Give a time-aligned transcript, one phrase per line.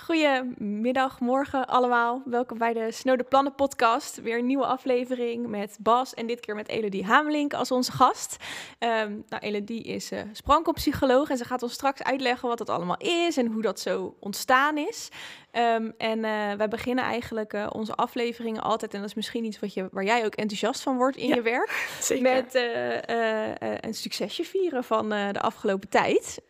[0.00, 2.22] Goedemiddag, morgen allemaal.
[2.24, 4.20] Welkom bij de Snode Plannen podcast.
[4.20, 8.36] Weer een nieuwe aflevering met Bas en dit keer met Elodie Hamelink als onze gast.
[8.78, 12.96] Um, nou, Elodie is uh, sprankelpsycholoog en ze gaat ons straks uitleggen wat dat allemaal
[12.98, 15.08] is en hoe dat zo ontstaan is.
[15.52, 19.60] Um, en uh, wij beginnen eigenlijk uh, onze afleveringen altijd, en dat is misschien iets
[19.60, 22.22] wat je, waar jij ook enthousiast van wordt in ja, je werk, zeker.
[22.22, 26.42] met uh, een succesje vieren van de afgelopen tijd.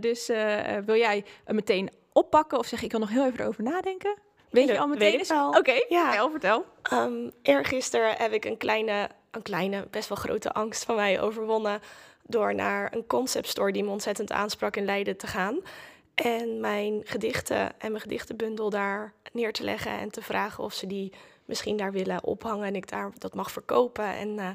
[0.00, 0.26] dus
[0.84, 1.90] wil jij meteen
[2.20, 4.16] oppakken of zeg ik kan nog heel even erover nadenken?
[4.50, 5.16] Weet je al meteen?
[5.16, 5.48] Weet wel.
[5.48, 6.04] Oké, okay, ja.
[6.04, 6.64] Vertel, vertel.
[6.92, 11.80] Um, eergisteren heb ik een kleine, een kleine, best wel grote angst van mij overwonnen
[12.22, 15.58] door naar een concept store die me ontzettend aansprak in Leiden te gaan.
[16.14, 20.86] En mijn gedichten en mijn gedichtenbundel daar neer te leggen en te vragen of ze
[20.86, 21.12] die
[21.44, 24.04] misschien daar willen ophangen en ik daar dat mag verkopen.
[24.04, 24.48] En uh,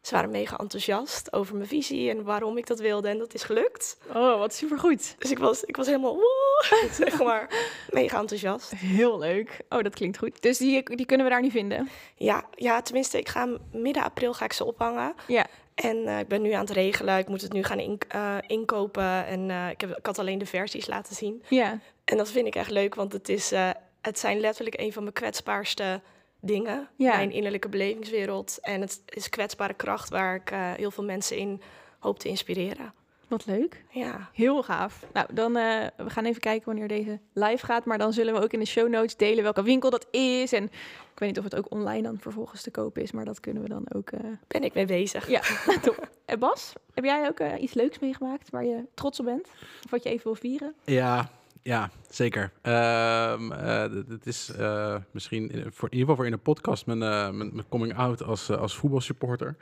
[0.00, 3.08] ze waren mega enthousiast over mijn visie en waarom ik dat wilde.
[3.08, 3.98] En dat is gelukt.
[4.08, 5.14] Oh, wat supergoed.
[5.18, 8.70] Dus ik was, ik was helemaal, woe, zeg maar, mega enthousiast.
[8.70, 9.60] Heel leuk.
[9.68, 10.42] Oh, dat klinkt goed.
[10.42, 11.88] Dus die, die kunnen we daar niet vinden?
[12.16, 15.14] Ja, ja, tenminste, ik ga midden april ga ik ze ophangen.
[15.26, 15.46] Ja.
[15.74, 17.18] En uh, ik ben nu aan het regelen.
[17.18, 19.26] Ik moet het nu gaan in, uh, inkopen.
[19.26, 21.42] En uh, ik, heb, ik had alleen de versies laten zien.
[21.48, 21.78] Ja.
[22.04, 23.52] En dat vind ik echt leuk, want het, is,
[24.00, 26.00] het zijn letterlijk een van mijn kwetsbaarste
[26.40, 26.88] dingen.
[26.96, 27.16] Ja.
[27.16, 28.58] Mijn innerlijke belevingswereld.
[28.62, 31.60] En het is kwetsbare kracht waar ik heel veel mensen in
[31.98, 32.92] hoop te inspireren.
[33.30, 33.84] Wat leuk.
[33.90, 34.28] Ja.
[34.32, 35.06] Heel gaaf.
[35.12, 37.84] Nou, dan uh, we gaan even kijken wanneer deze live gaat.
[37.84, 40.52] Maar dan zullen we ook in de show notes delen welke winkel dat is.
[40.52, 43.12] En ik weet niet of het ook online dan vervolgens te kopen is.
[43.12, 44.10] Maar dat kunnen we dan ook...
[44.12, 44.20] Uh...
[44.46, 45.28] Ben ik mee bezig.
[45.28, 45.40] Ja,
[45.82, 46.08] top.
[46.24, 49.48] En Bas, heb jij ook uh, iets leuks meegemaakt waar je trots op bent?
[49.84, 50.74] Of wat je even wil vieren?
[50.84, 51.30] Ja,
[51.62, 52.42] ja, zeker.
[52.62, 56.86] Um, uh, het is uh, misschien in, voor, in ieder geval voor in de podcast
[56.86, 59.56] mijn, uh, mijn, mijn coming out als, als voetbalsupporter.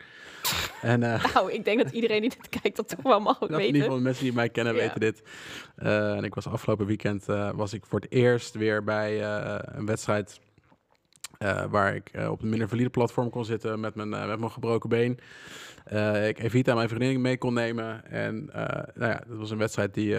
[0.83, 3.59] En, nou, ik denk dat iedereen die dit kijkt dat toch wel mag weten.
[3.59, 4.81] In ieder geval de mensen die mij kennen Ja.
[4.81, 5.23] weten dit.
[5.77, 9.23] en ik was afgelopen weekend was ik voor het eerst weer bij
[9.63, 10.41] een wedstrijd
[11.71, 15.19] waar ik op een minder valide platform kon zitten met mijn, met mijn gebroken been.
[16.29, 18.11] Ik Evita, mijn vriendin, mee kon nemen.
[18.11, 18.45] En
[18.95, 20.17] nou ja, dat was een wedstrijd die,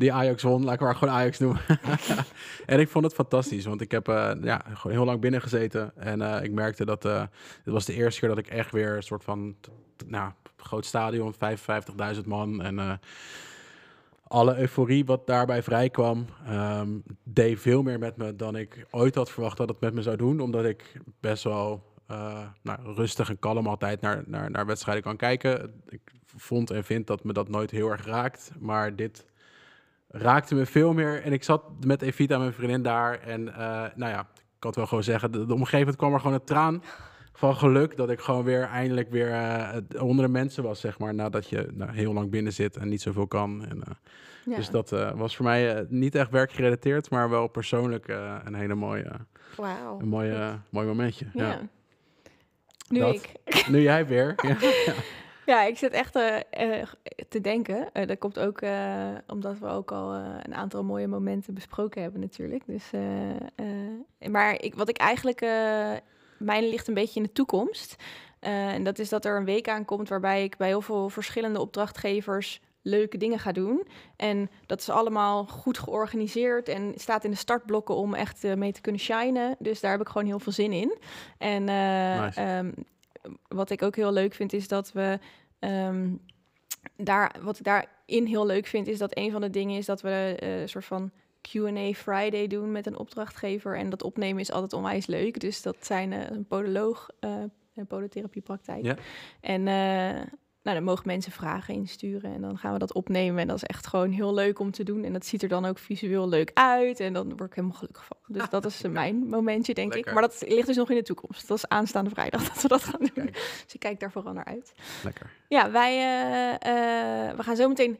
[0.00, 0.64] die Ajax won.
[0.64, 1.60] Laat ik maar gewoon Ajax noemen.
[2.66, 4.06] en ik vond het fantastisch, want ik heb
[4.42, 5.92] ja, gewoon heel lang binnen gezeten.
[5.96, 7.28] En ik merkte dat het
[7.64, 9.56] was de eerste keer dat ik echt weer een soort van
[10.06, 11.34] nou, groot stadion,
[12.14, 12.62] 55.000 man.
[12.62, 13.00] En
[14.26, 19.30] alle euforie wat daarbij vrijkwam, um, deed veel meer met me dan ik ooit had
[19.30, 20.40] verwacht dat het met me zou doen.
[20.40, 21.82] Omdat ik best wel
[22.62, 25.82] nou, rustig en kalm altijd naar, naar, naar wedstrijden kan kijken.
[25.88, 26.00] Ik
[26.36, 28.50] vond en vind dat me dat nooit heel erg raakt.
[28.58, 29.24] Maar dit
[30.10, 31.22] raakte me veel meer.
[31.22, 33.20] En ik zat met Evita, mijn vriendin, daar.
[33.20, 33.54] En uh,
[33.94, 36.82] nou ja, ik had wel gewoon zeggen, de, de omgeving kwam er gewoon een traan
[37.32, 41.14] van geluk dat ik gewoon weer eindelijk weer uh, onder de mensen was, zeg maar.
[41.14, 43.66] Nadat je nou, heel lang binnen zit en niet zoveel kan.
[43.68, 43.94] En, uh,
[44.44, 44.56] ja.
[44.56, 48.08] Dus dat uh, was voor mij niet echt werkgerelateerd, maar wel persoonlijk
[48.44, 49.10] een hele mooie,
[49.56, 50.00] wow.
[50.00, 51.26] een mooie, mooi momentje.
[51.32, 51.48] Ja.
[51.48, 51.60] ja.
[52.88, 53.14] Nu Dat.
[53.14, 53.32] ik.
[53.68, 54.34] Nu jij weer.
[54.86, 54.94] Ja.
[55.46, 56.82] Ja, ik zit echt uh, uh,
[57.28, 57.88] te denken.
[57.92, 58.60] Uh, dat komt ook
[59.26, 62.62] omdat we ook al een aantal mooie momenten besproken hebben natuurlijk.
[62.66, 62.90] Dus,
[64.30, 65.40] maar ik, wat ik eigenlijk...
[66.38, 67.96] mijn ligt een beetje in de toekomst.
[68.40, 72.60] en dat is dat er een week aankomt waarbij ik bij heel veel verschillende opdrachtgevers
[72.82, 73.86] leuke dingen ga doen.
[74.16, 78.80] En dat is allemaal goed georganiseerd en staat in de startblokken om echt mee te
[78.80, 79.56] kunnen shinen.
[79.58, 80.98] Dus daar heb ik gewoon heel veel zin in.
[81.38, 82.40] En uh, nice.
[82.40, 82.74] um,
[83.48, 85.18] wat ik ook heel leuk vind is dat we
[85.60, 86.20] um,
[86.96, 90.00] daar, wat ik daarin heel leuk vind, is dat een van de dingen is dat
[90.00, 91.10] we uh, een soort van
[91.40, 93.76] Q&A Friday doen met een opdrachtgever.
[93.76, 95.40] En dat opnemen is altijd onwijs leuk.
[95.40, 97.42] Dus dat zijn uh, een podoloog, uh,
[97.74, 98.84] een podotherapiepraktijk.
[98.84, 98.96] Ja.
[99.40, 99.66] En
[100.62, 103.40] nou, dan mogen mensen vragen insturen en dan gaan we dat opnemen.
[103.40, 105.04] En dat is echt gewoon heel leuk om te doen.
[105.04, 107.00] En dat ziet er dan ook visueel leuk uit.
[107.00, 108.16] En dan word ik helemaal gelukkig van.
[108.26, 110.12] Dus dat is mijn momentje, denk Lekker.
[110.12, 110.18] ik.
[110.18, 111.48] Maar dat ligt dus nog in de toekomst.
[111.48, 113.10] Dat is aanstaande vrijdag dat we dat gaan doen.
[113.12, 113.32] Kijk.
[113.32, 114.72] Dus ik kijk daar vooral naar uit.
[115.04, 115.30] Lekker.
[115.48, 117.98] Ja, wij uh, uh, we gaan zo meteen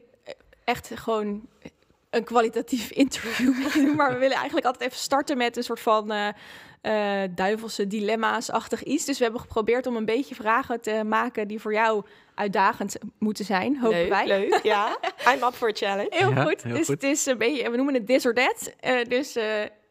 [0.63, 1.47] echt gewoon
[2.09, 3.95] een kwalitatief interview doen.
[3.95, 9.05] Maar we willen eigenlijk altijd even starten met een soort van uh, duivelse dilemma's-achtig iets.
[9.05, 12.05] Dus we hebben geprobeerd om een beetje vragen te maken die voor jou
[12.41, 14.27] uitdagend moeten zijn, hopen leuk, wij.
[14.27, 14.97] Leuk, ja.
[15.33, 16.07] I'm up for a challenge.
[16.09, 16.63] Heel Ja, goed.
[16.63, 17.01] heel dus goed.
[17.01, 18.73] het is een beetje, we noemen het this or that.
[18.85, 19.43] Uh, dus uh,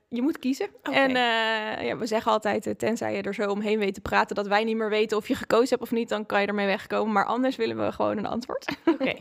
[0.08, 0.69] je moet kiezen.
[0.82, 4.37] En uh, ja, we zeggen altijd, uh, tenzij je er zo omheen weet te praten,
[4.37, 6.67] dat wij niet meer weten of je gekozen hebt of niet, dan kan je ermee
[6.67, 7.12] wegkomen.
[7.12, 8.76] Maar anders willen we gewoon een antwoord.
[8.85, 9.14] Oké.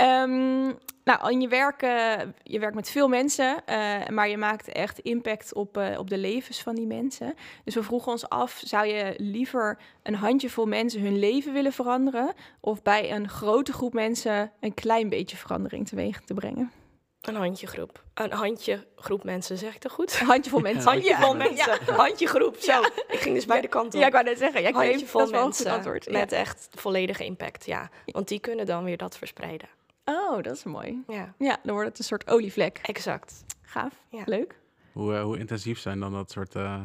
[0.00, 4.68] Um, nou, in je werk, uh, je werkt met veel mensen, uh, maar je maakt
[4.68, 7.34] echt impact op, uh, op de levens van die mensen.
[7.64, 12.32] Dus we vroegen ons af, zou je liever een handjevol mensen hun leven willen veranderen,
[12.60, 16.72] of bij een grote groep mensen een klein beetje verandering teweeg te brengen?
[17.20, 18.02] Een handjegroep.
[18.14, 20.18] Een handjegroep mensen, zeg ik dat goed?
[20.20, 20.90] Een handjevol mensen.
[20.90, 21.44] Handjevol Ja.
[21.48, 21.94] mensen.
[21.94, 22.56] Handjegroep.
[22.58, 24.00] Zo, ik ging dus bij de kant op.
[24.00, 24.62] Ja, ik wou net zeggen.
[24.62, 26.04] Ja, handjevol mensen antwoord.
[26.04, 26.12] Ja.
[26.12, 27.90] met echt volledige impact, ja.
[28.06, 29.68] Want die kunnen dan weer dat verspreiden.
[30.08, 31.02] Oh, dat is mooi.
[31.08, 32.78] Ja, Ja, dan wordt het een soort olievlek.
[32.82, 33.44] exact.
[33.62, 33.94] Gaaf.
[34.10, 34.22] Ja.
[34.24, 34.58] Leuk.
[34.92, 36.84] Hoe, eh, hoe intensief zijn dan dat soort eh,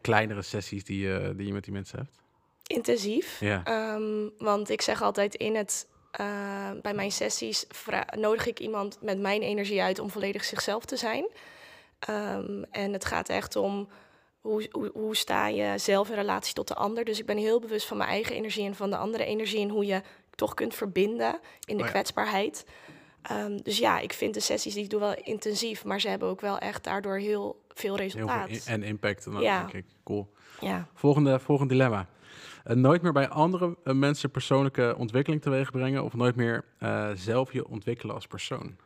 [0.00, 2.16] kleinere sessies die, je die je met die mensen hebt?
[2.66, 3.40] Intensief.
[3.40, 3.64] Ja.
[3.64, 7.66] Ehm, want ik zeg altijd in het, eh, bij mijn sessies
[8.16, 11.28] nodig ik iemand met mijn energie uit om volledig zichzelf te zijn.
[11.98, 13.88] Ehm, en het gaat echt om
[14.40, 17.04] hoe, hoe, hoe sta je zelf in relatie tot de ander.
[17.04, 19.68] Dus ik ben heel bewust van mijn eigen energie en van de andere energie en
[19.68, 20.02] hoe je
[20.38, 21.92] toch kunt verbinden in de Oh ja.
[21.92, 22.64] kwetsbaarheid.
[23.22, 26.28] Ehm, dus ja, ik vind de sessies die ik doe wel intensief, maar ze hebben
[26.28, 28.48] ook wel echt daardoor heel veel Heel resultaat.
[28.48, 29.26] veel en impact.
[29.26, 29.58] En Ja.
[29.58, 30.32] denk ik, cool.
[30.60, 30.88] Ja.
[30.94, 32.06] Volgende, volgende dilemma.
[32.64, 37.10] Eh, nooit meer bij andere eh, mensen persoonlijke ontwikkeling teweeg brengen of nooit meer eh,
[37.14, 38.76] zelf je ontwikkelen als persoon.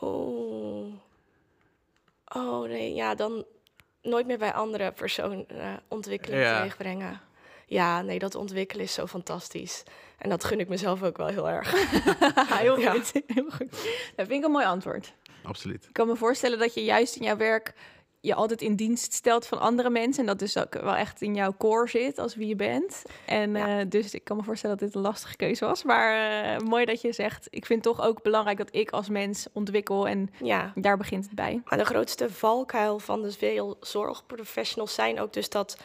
[0.00, 0.92] Oh.
[2.34, 3.44] Oh nee, ja, dan
[4.02, 6.56] nooit meer bij andere personen eh, ontwikkeling Ja.
[6.56, 7.20] teweeg brengen.
[7.70, 9.82] Ja, nee, dat ontwikkelen is zo fantastisch.
[10.18, 11.72] En dat gun ik mezelf ook wel heel erg.
[12.60, 12.92] heel Ja.
[12.92, 13.12] goed.
[13.26, 13.70] Heel goed.
[14.16, 15.12] Dat vind ik een mooi antwoord.
[15.44, 15.84] Absoluut.
[15.84, 17.74] Ik kan me voorstellen dat je juist in jouw werk
[18.22, 20.20] je altijd in dienst stelt van andere mensen.
[20.20, 23.02] En dat dus ook wel echt in jouw core zit als wie je bent.
[23.26, 23.78] En Ja.
[23.80, 25.82] eh, dus ik kan me voorstellen dat dit een lastige keuze was.
[25.84, 29.46] Maar eh, mooi dat je zegt, ik vind toch ook belangrijk dat ik als mens
[29.52, 30.08] ontwikkel.
[30.08, 31.62] En Ja, daar begint het bij.
[31.64, 35.76] maar de grootste valkuil van de veel zorgprofessionals zijn ook dus dat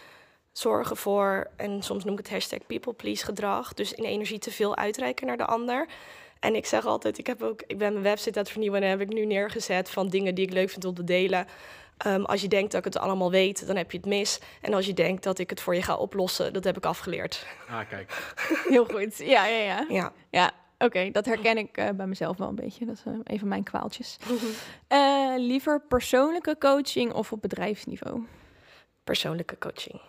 [0.57, 4.51] zorgen voor, en soms noem ik het hashtag people please gedrag, dus in energie te
[4.51, 5.87] veel uitreiken naar de ander.
[6.39, 8.89] En ik zeg altijd, ik, heb ook, ik ben mijn website aan het vernieuwen en
[8.89, 11.47] heb ik nu neergezet van dingen die ik leuk vind om te delen.
[11.97, 14.39] Ehm, als je denkt dat ik het allemaal weet, dan heb je het mis.
[14.61, 17.45] En als je denkt dat ik het voor je ga oplossen, dat heb ik afgeleerd.
[17.69, 18.33] Ah, kijk.
[18.69, 19.17] Heel goed.
[19.17, 19.85] Ja, ja, ja.
[19.89, 20.13] Ja.
[20.29, 21.11] Ja, oké.
[21.11, 22.85] dat herken ik eh, bij mezelf wel een beetje.
[22.85, 24.17] Dat is eh, een van mijn kwaaltjes.
[24.87, 28.25] Eh, liever persoonlijke coaching of op bedrijfsniveau?
[29.03, 30.01] Persoonlijke coaching.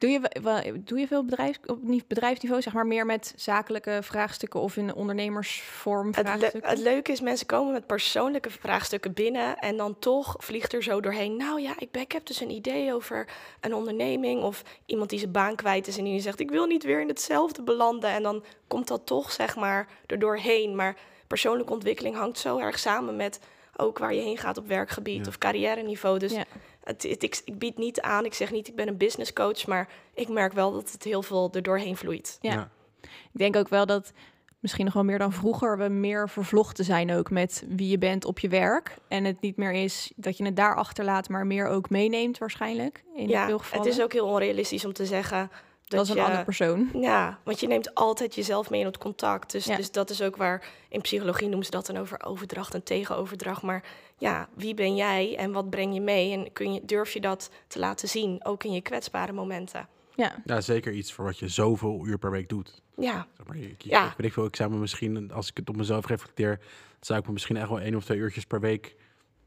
[0.00, 4.76] Doe je, doe je veel bedrijf, op bedrijfsniveau, zeg maar meer met zakelijke vraagstukken of
[4.76, 6.70] in ondernemersvorm Het, le- vraagstukken?
[6.70, 11.00] het leuke is, mensen komen met persoonlijke vraagstukken binnen en dan toch vliegt er zo
[11.00, 11.36] doorheen.
[11.36, 13.28] Nou ja, ik, ben, ik heb dus een idee over
[13.60, 16.84] een onderneming of iemand die zijn baan kwijt is en die zegt, ik wil niet
[16.84, 18.10] weer in hetzelfde belanden.
[18.10, 20.76] En dan komt dat toch, zeg maar, er doorheen.
[20.76, 23.40] Maar persoonlijke ontwikkeling hangt zo erg samen met
[23.76, 25.28] ook waar je heen gaat op werkgebied Ja.
[25.28, 26.18] of carrière niveau.
[26.18, 26.44] Dus Ja.
[26.84, 29.66] Het, het- ik, ik bied niet aan, ik zeg niet, ik ben een business coach,
[29.66, 32.38] maar ik merk wel dat het heel veel er doorheen vloeit.
[32.40, 32.70] Ja.
[33.02, 34.12] Ik denk ook wel dat
[34.58, 38.24] misschien nog wel meer dan vroeger we meer vervlochten zijn ook met wie je bent
[38.24, 38.96] op je werk.
[39.08, 43.04] En het niet meer is dat je het daar achterlaat, maar meer ook meeneemt waarschijnlijk.
[43.14, 43.86] In ja, veel gevallen.
[43.86, 45.50] het is ook heel onrealistisch om te zeggen
[45.90, 46.90] dat, dat is een je, andere persoon.
[46.94, 49.52] Ja, want je neemt altijd jezelf mee in het contact.
[49.52, 49.76] Dus, Ja.
[49.76, 53.62] dus dat is ook waar in psychologie noemen ze dat dan over overdracht en tegenoverdracht.
[53.62, 53.84] Maar
[54.18, 56.32] ja, wie ben jij en wat breng je mee?
[56.32, 59.88] En kun je, durf je dat te laten zien, ook in je kwetsbare momenten?
[60.14, 62.82] Ja, Ja, zeker iets voor wat je zoveel uur per week doet.
[62.96, 64.06] Ja, Zeg maar, ik, Ja.
[64.10, 66.60] ik weet ik veel, ik zou me misschien, als ik het op mezelf reflecteer,
[67.00, 68.96] zou ik me misschien echt wel één of twee uurtjes per week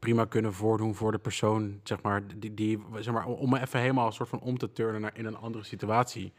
[0.04, 3.80] prima kunnen voordoen voor de persoon, zeg maar, die, die zeg maar, om me even
[3.80, 6.32] helemaal een soort van om te turnen naar in een andere situatie.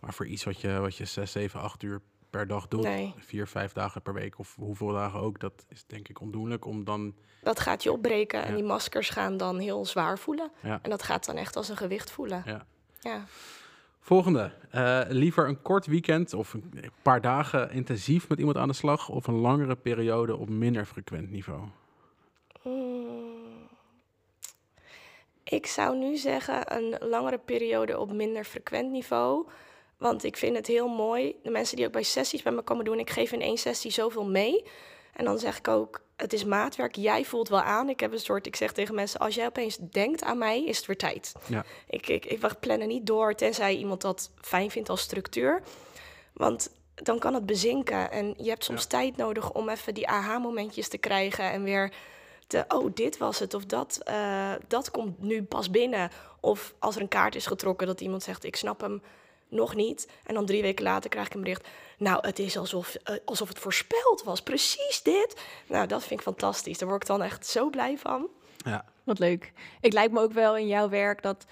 [0.00, 3.14] Maar voor iets wat je, wat je zes, zeven, acht uur per dag doet, Nee.
[3.18, 6.84] vier, vijf dagen per week of hoeveel dagen ook, dat is denk ik ondoenlijk om
[6.84, 10.50] dan, dat gaat je opbreken en die maskers gaan dan heel zwaar voelen.
[10.62, 10.78] ja.
[10.82, 12.42] En dat gaat dan echt als een gewicht voelen.
[12.46, 12.66] Ja.
[13.00, 13.24] Ja.
[14.00, 18.74] Volgende, Eh, liever een kort weekend of een paar dagen intensief met iemand aan de
[18.74, 21.68] slag of een langere periode op minder frequent niveau?
[25.50, 29.46] Ik zou nu zeggen een langere periode op minder frequent niveau.
[29.98, 31.34] Want ik vind het heel mooi.
[31.42, 33.90] De mensen die ook bij sessies bij me komen doen, ik geef in één sessie
[33.90, 34.64] zoveel mee.
[35.12, 37.88] En dan zeg ik ook, het is maatwerk, jij voelt wel aan.
[37.88, 40.76] Ik heb een soort, ik zeg tegen mensen, als jij opeens denkt aan mij, is
[40.76, 41.32] het weer tijd.
[41.46, 41.64] Ja.
[41.88, 45.62] Ik, ik, ik wacht plannen niet door, tenzij iemand dat fijn vindt als structuur.
[46.32, 48.10] Want dan kan het bezinken.
[48.10, 48.88] En je hebt soms Ja.
[48.88, 51.50] tijd nodig om even die aha-momentjes te krijgen.
[51.50, 51.92] En weer
[52.50, 53.54] te, oh, dit was het.
[53.54, 56.10] Of dat, eh, dat komt nu pas binnen.
[56.40, 59.02] Of als er een kaart is getrokken, dat iemand zegt, ik snap hem
[59.48, 60.08] nog niet.
[60.24, 61.68] En dan drie weken later krijg ik een bericht.
[61.98, 64.42] Nou, het is alsof, eh, alsof het voorspeld was.
[64.42, 65.40] Precies dit.
[65.66, 66.78] Nou, dat vind ik fantastisch.
[66.78, 68.28] Daar word ik dan echt zo blij van.
[68.56, 69.52] Ja, Wat leuk.
[69.80, 71.46] Ik lijkt me ook wel in jouw werk dat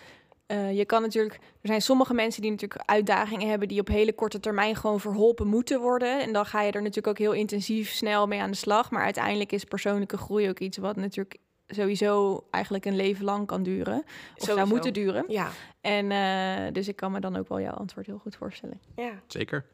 [0.49, 1.35] eh, je kan natuurlijk.
[1.35, 5.47] Er zijn sommige mensen die natuurlijk uitdagingen hebben die op hele korte termijn gewoon verholpen
[5.47, 6.21] moeten worden.
[6.21, 8.91] En dan ga je er natuurlijk ook heel intensief snel mee aan de slag.
[8.91, 11.37] Maar uiteindelijk is persoonlijke groei ook iets wat natuurlijk
[11.69, 13.97] sowieso eigenlijk een leven lang kan duren.
[13.99, 14.05] Of
[14.37, 14.67] zou Sowieso.
[14.67, 15.25] moeten duren.
[15.29, 15.49] Ja,
[15.81, 18.81] En eh, dus ik kan me dan ook wel jouw antwoord heel goed voorstellen.
[18.97, 19.13] ja.
[19.27, 19.65] Zeker.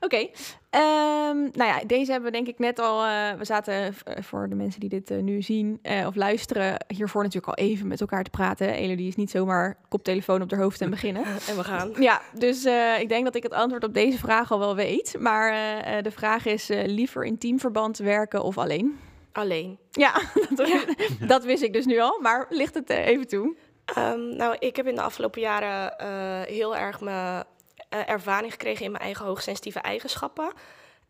[0.00, 0.28] Oké,
[0.70, 3.04] ehm, nou ja, deze hebben we denk ik net al.
[3.04, 7.22] eh, we zaten eh, voor de mensen die dit nu zien eh, of luisteren, hiervoor
[7.22, 8.68] natuurlijk al even met elkaar te praten.
[8.74, 11.24] Elodie is niet zomaar koptelefoon op haar hoofd en beginnen.
[11.48, 11.90] En we gaan.
[11.98, 15.16] Ja, dus eh, ik denk dat ik het antwoord op deze vraag al wel weet.
[15.18, 18.98] Maar eh, eh, de vraag is: eh, liever in teamverband werken of alleen?
[19.32, 19.78] Alleen.
[19.90, 20.20] Ja,
[20.50, 20.84] dat,
[21.32, 23.56] dat wist ik dus nu al, maar ligt het eh, even toe?
[23.84, 27.44] Ehm, nou, ik heb in de afgelopen jaren eh, heel erg mijn
[27.88, 30.52] eh, ervaring gekregen in mijn eigen hoogsensitieve eigenschappen.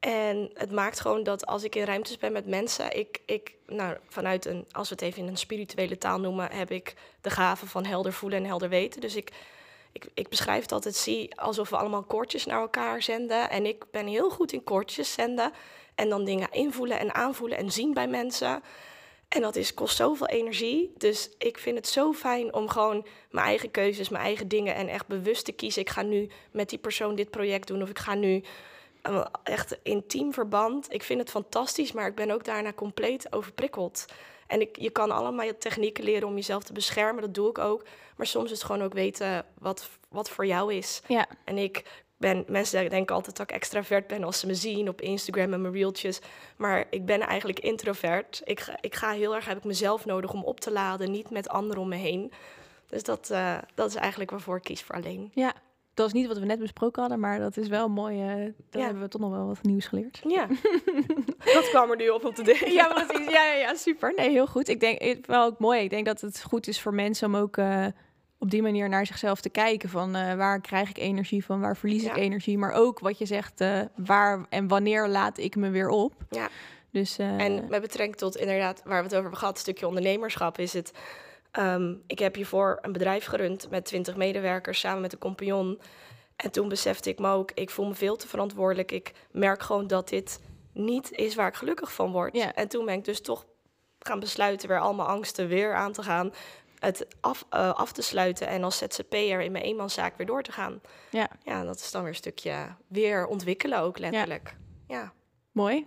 [0.00, 3.96] En het maakt gewoon dat als ik in ruimtes ben met mensen, ik, ik nou,
[4.08, 7.66] vanuit een, als we het even in een spirituele taal noemen, heb ik de gave
[7.66, 9.00] van helder voelen en helder weten.
[9.00, 9.30] Dus ik,
[9.92, 13.50] ik, ik beschrijf het altijd, zie alsof we allemaal koortjes naar elkaar zenden.
[13.50, 15.52] En ik ben heel goed in koortjes zenden.
[16.00, 18.62] En dan dingen invoelen en aanvoelen en zien bij mensen.
[19.28, 20.92] En dat is, kost zoveel energie.
[20.96, 24.88] Dus ik vind het zo fijn om gewoon mijn eigen keuzes, mijn eigen dingen en
[24.88, 25.82] echt bewust te kiezen.
[25.82, 28.42] Ik ga nu met die persoon dit project doen of ik ga nu
[29.02, 30.92] eh, echt intiem verband.
[30.92, 34.04] Ik vind het fantastisch, maar ik ben ook daarna compleet overprikkeld.
[34.46, 37.58] En ik, je kan allemaal je technieken leren om jezelf te beschermen, dat doe ik
[37.58, 37.84] ook.
[38.16, 41.02] Maar soms is het gewoon ook weten wat, wat voor jou is.
[41.06, 44.88] Ja, En ik ben, mensen denken altijd dat ik extravert ben als ze me zien
[44.88, 46.20] op Instagram en mijn reeltjes.
[46.56, 48.40] Maar ik ben eigenlijk introvert.
[48.44, 51.30] Ik, ga- ik ga heel erg, heb ik mezelf nodig om op te laden, niet
[51.30, 52.32] met anderen om me heen.
[52.88, 55.30] Dus dat, eh, dat is eigenlijk waarvoor ik kies voor alleen.
[55.34, 55.52] ja.
[55.94, 58.16] Dat is niet wat we net besproken hadden, maar dat is wel mooi.
[58.16, 58.84] dan Ja.
[58.84, 60.20] hebben we toch nog wel wat nieuws geleerd.
[60.28, 60.46] Ja,
[61.54, 62.72] dat kwam er nu op om te denken.
[62.72, 63.32] Ja, precies.
[63.32, 64.12] Ja, ja, ja, super.
[64.16, 64.68] Nee, heel goed.
[64.68, 65.80] Ik denk wel ook mooi.
[65.80, 67.86] Ik denk dat het goed is voor mensen om ook eh,
[68.40, 69.88] op die manier naar zichzelf te kijken.
[69.88, 72.58] Van eh, waar krijg ik energie van, waar verlies ik energie.
[72.58, 76.12] Maar ook wat je zegt, eh, waar en wanneer laat ik me weer op.
[76.30, 76.48] Ja.
[76.90, 80.58] Dus eh, En met betrekking tot inderdaad waar we het over hebben gehad, stukje ondernemerschap,
[80.58, 80.92] is het.
[81.50, 85.80] ehm, ik heb hiervoor een bedrijf gerund met 20 medewerkers samen met een compagnon.
[86.36, 88.92] En toen besefte ik me ook, ik voel me veel te verantwoordelijk.
[88.92, 90.40] Ik merk gewoon dat dit
[90.72, 92.36] niet is waar ik gelukkig van word.
[92.36, 92.54] Ja.
[92.54, 93.44] En toen ben ik dus toch
[93.98, 96.32] gaan besluiten weer al mijn angsten weer aan te gaan.
[96.80, 100.52] Het af, eh, af te sluiten en als ZZP'er in mijn eenmanszaak weer door te
[100.52, 100.80] gaan.
[101.10, 104.56] ja, Ja, dat is dan weer een stukje weer ontwikkelen ook letterlijk.
[104.86, 105.12] ja.
[105.52, 105.86] mooi.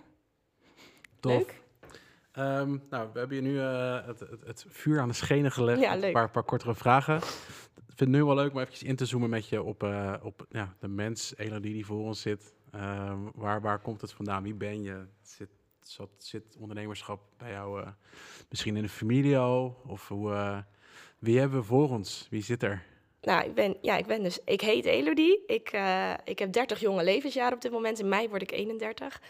[1.20, 1.32] Tof.
[1.32, 1.62] Leuk.
[2.32, 5.80] Ehm, nou, we hebben je nu eh, het, het, het vuur aan de schenen gelegd.
[5.80, 6.02] Ja.
[6.02, 7.16] Een paar, paar kortere vragen.
[7.16, 10.14] Ik vind het nu wel leuk om even in te zoomen met je op, eh,
[10.22, 12.54] op ja, de mens, Elodie die voor ons zit.
[12.70, 14.42] Ehm, waar, waar komt het vandaan?
[14.42, 15.06] Wie ben je?
[15.22, 15.48] Zit,
[15.80, 17.88] zat, zit ondernemerschap bij jou eh,
[18.48, 19.82] misschien in de familie al?
[19.86, 20.58] Of hoe, eh,
[21.24, 22.26] wie hebben we voor ons?
[22.30, 22.82] Wie zit er?
[23.20, 25.42] Nou, ik ben, ja, ik ben dus, ik heet Elodie.
[25.46, 27.98] Ik, eh, ik heb 30 jonge levensjaren op dit moment.
[27.98, 29.20] In mei word ik 31.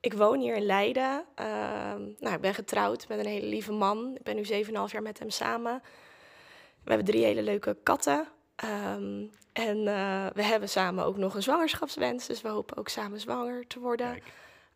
[0.00, 1.24] Ik woon hier in Leiden.
[1.34, 4.16] Ehm, nou, ik ben getrouwd met een hele lieve man.
[4.16, 5.82] Ik ben nu 7,5 jaar met hem samen.
[6.82, 8.28] We hebben drie hele leuke katten.
[8.56, 12.26] Ehm, en eh, we hebben samen ook nog een zwangerschapswens.
[12.26, 14.18] Dus we hopen ook samen zwanger te worden.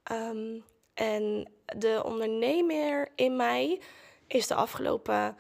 [0.02, 0.60] Ehm,
[0.94, 3.80] en de ondernemer in mij
[4.26, 5.36] is de afgelopen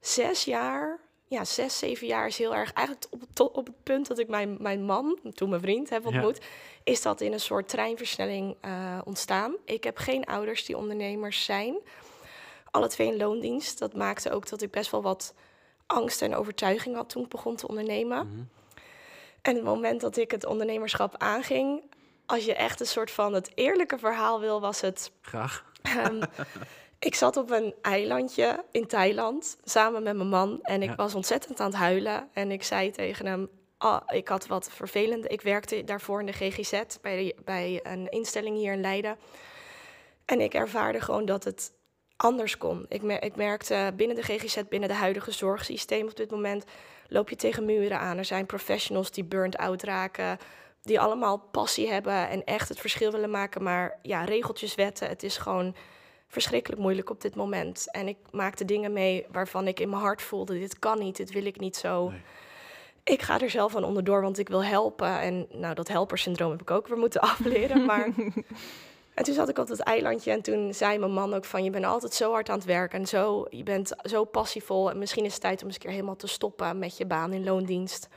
[0.00, 3.82] zes jaar, ja, zes, zeven jaar is heel erg, eigenlijk op, het- tot op het
[3.82, 6.08] punt dat ik mijn, mijn man, toen mijn vriend, heb Ja.
[6.08, 6.40] ontmoet,
[6.84, 9.54] is dat in een soort treinversnelling eh, ontstaan.
[9.64, 11.76] Ik heb geen ouders die ondernemers zijn.
[12.70, 13.78] Alle twee in loondienst.
[13.78, 15.34] Dat maakte ook dat ik best wel wat
[15.86, 18.26] angst en overtuiging had toen ik begon te ondernemen.
[18.26, 18.42] Mhm.
[19.42, 21.82] En het moment dat ik het ondernemerschap aanging,
[22.26, 25.10] als je echt een soort van het eerlijke verhaal wil, was het.
[25.20, 25.64] Graag.
[25.82, 26.22] ehm,
[27.00, 30.94] ik zat op een eilandje in Thailand samen met mijn man en ik Ja.
[30.94, 32.28] was ontzettend aan het huilen.
[32.32, 35.28] En ik zei tegen hem: ah, ik had wat vervelende.
[35.28, 39.16] Ik werkte daarvoor in de GGZ bij, bij een instelling hier in Leiden.
[40.24, 41.72] En ik ervaarde gewoon dat het
[42.16, 42.86] anders kon.
[42.88, 46.64] Ik, mer- ik merkte binnen de GGZ, binnen de huidige zorgsysteem op dit moment,
[47.08, 48.18] loop je tegen muren aan.
[48.18, 50.38] Er zijn professionals die burnt out raken,
[50.82, 53.62] die allemaal passie hebben en echt het verschil willen maken.
[53.62, 55.74] Maar ja, regeltjes, wetten, het is gewoon
[56.30, 57.90] verschrikkelijk moeilijk op dit moment.
[57.90, 61.32] En ik maakte dingen mee waarvan ik in mijn hart voelde, dit kan niet, dit
[61.32, 62.08] wil ik niet zo.
[62.08, 62.20] Nee.
[63.04, 65.20] Ik ga er zelf aan onderdoor, want ik wil helpen.
[65.20, 67.84] En nou, dat helpersyndroom heb ik ook weer moeten afleren.
[67.84, 68.04] Maar
[69.14, 71.64] en toen zat ik op dat eilandje en toen zei mijn man ook van...
[71.64, 74.90] je bent altijd zo hard aan het werken en zo, je bent zo passievol...
[74.90, 77.32] en misschien is het tijd om eens een keer helemaal te stoppen met je baan
[77.32, 78.08] in loondienst.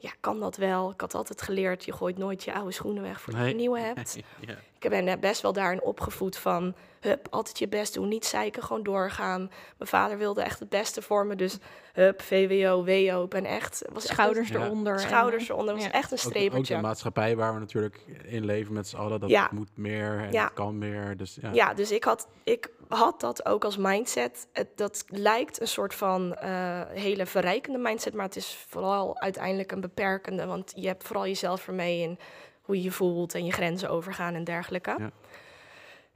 [0.00, 0.90] Ja, kan dat wel?
[0.90, 3.50] Ik had altijd geleerd, je gooit nooit je oude schoenen weg voordat Nee.
[3.50, 4.16] je nieuwe hebt.
[4.46, 4.54] ja.
[4.78, 6.74] Ik ben best wel daarin opgevoed van...
[7.00, 9.38] hup, altijd je best doen, niet zeiken, gewoon doorgaan.
[9.78, 11.58] Mijn vader wilde echt het beste voor me, dus
[11.92, 13.22] hup, VWO, WO.
[13.24, 13.84] Ik ben echt...
[13.92, 14.92] Was Schouders eronder.
[14.92, 15.90] en, schouders eh, eronder, was ja.
[15.92, 16.18] echt een
[16.52, 19.20] Ook, ook de maatschappij waar we natuurlijk in leven met z'n allen.
[19.20, 19.48] Dat Ja.
[19.52, 20.44] moet meer en Ja.
[20.44, 21.16] het kan meer.
[21.16, 21.50] Dus ja.
[21.52, 24.48] Ja, dus ik had, ik had dat ook als mindset.
[24.52, 29.72] Het, dat lijkt een soort van eh, hele verrijkende mindset, maar het is vooral uiteindelijk
[29.72, 30.46] een beperkende.
[30.46, 32.18] Want je hebt vooral jezelf ermee in
[32.62, 34.94] hoe je je voelt en je grenzen overgaan en dergelijke.
[34.98, 35.10] Ja.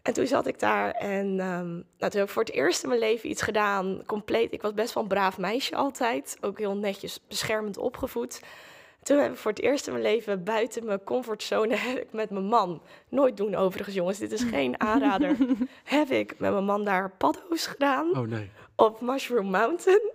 [0.02, 2.88] En toen zat ik daar en um, nou, toen heb ik voor het eerst in
[2.88, 4.02] mijn leven iets gedaan.
[4.06, 4.52] Compleet.
[4.52, 6.36] Ik was best wel een braaf meisje altijd.
[6.40, 8.40] Ook heel netjes beschermend opgevoed.
[9.02, 12.30] Toen heb ik voor het eerst in mijn leven buiten mijn comfortzone heb ik met
[12.30, 15.36] mijn man, nooit doen overigens jongens, dit is geen aanrader,
[15.84, 18.50] heb ik met mijn man daar paddo's gedaan Oh nee.
[18.76, 20.10] op Mushroom Mountain.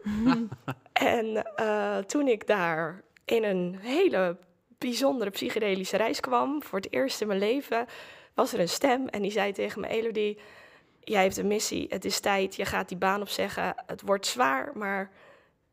[0.94, 4.38] en uh, toen ik daar in een hele
[4.77, 7.86] bijzondere psychedelische reis kwam, voor het eerst in mijn leven,
[8.34, 10.38] was er een stem en die zei tegen me, Elodie,
[11.00, 14.72] jij hebt een missie, het is tijd, je gaat die baan opzeggen, het wordt zwaar,
[14.74, 15.12] maar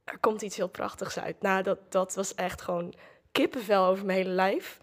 [0.05, 1.43] er komt iets heel prachtigs uit.
[1.43, 2.95] Nou, dat, dat was echt gewoon
[3.33, 4.79] kippenvel over mijn hele lijf.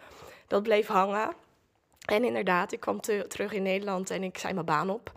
[0.48, 1.34] Dat bleef hangen.
[2.06, 5.12] En inderdaad, ik kwam te, terug in Nederland en ik zei mijn baan op.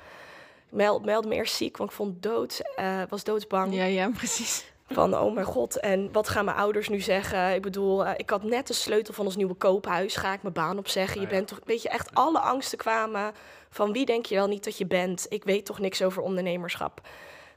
[0.67, 3.75] Ik meld, meldde me eerst ziek, want ik vond dood, uh, was doodsbang.
[3.75, 4.73] Ja, ja, precies.
[4.91, 7.55] Van, oh mijn god, en wat gaan mijn ouders nu zeggen?
[7.55, 10.17] Ik bedoel, uh, ik had net de sleutel van ons nieuwe koophuis.
[10.17, 11.21] Ga ik mijn baan opzeggen?
[11.21, 13.33] Je bent toch, weet je, echt alle angsten kwamen.
[13.71, 15.27] Van wie denk je wel niet dat je bent?
[15.29, 17.01] Ik weet toch niks over ondernemerschap.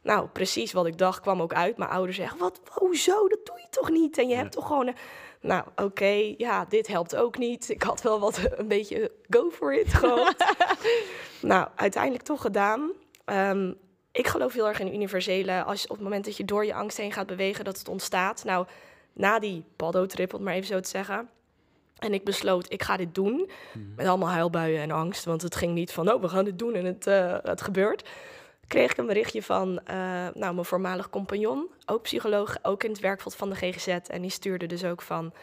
[0.08, 1.78] Nou, precies wat ik dacht kwam ook uit.
[1.78, 4.18] Mijn ouders zeggen, wat, hoezo, dat doe je toch niet?
[4.18, 4.88] En je hebt toch gewoon...
[4.88, 4.96] Een...
[5.42, 7.70] Nou, oké, okay, ja, dit helpt ook niet.
[7.70, 10.46] Ik had wel wat een beetje go for it gehoopt.
[11.42, 12.92] nou, uiteindelijk toch gedaan.
[13.26, 13.78] Um,
[14.12, 15.64] ik geloof heel erg in universele...
[15.64, 18.44] Als op het moment dat je door je angst heen gaat bewegen, dat het ontstaat.
[18.44, 18.66] Nou,
[19.14, 21.30] na die paddo-trip, om maar even zo te zeggen...
[21.98, 23.50] En ik besloot, ik ga dit doen.
[23.74, 23.94] Mm.
[23.96, 25.26] Met allemaal huilbuien en angst.
[25.26, 28.04] Want het ging niet van, oh, we gaan dit doen en het, uh, het gebeurt
[28.68, 29.96] kreeg ik een berichtje van uh,
[30.34, 33.88] nou, mijn voormalig compagnon, ook psycholoog, ook in het werkveld van de GGZ.
[33.88, 35.34] En die stuurde dus ook van,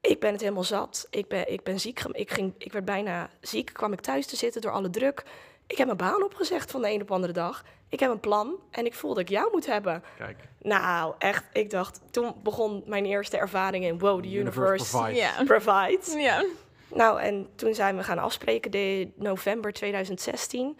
[0.00, 3.30] ik ben het helemaal zat, ik ben, ik ben ziek, ik, ging, ik werd bijna
[3.40, 5.24] ziek, kwam ik thuis te zitten door alle druk.
[5.66, 7.64] Ik heb mijn baan opgezegd van de een op de andere dag.
[7.88, 10.02] Ik heb een plan en ik voel dat ik jou moet hebben.
[10.18, 10.36] Kijk.
[10.62, 15.18] Nou, echt, ik dacht, toen begon mijn eerste ervaring in, wow, the universe, universe provides.
[15.22, 15.44] Yeah.
[15.44, 16.14] provides.
[16.14, 16.44] Ja.
[16.86, 20.78] Nou, en toen zijn we gaan afspreken, in november 2016.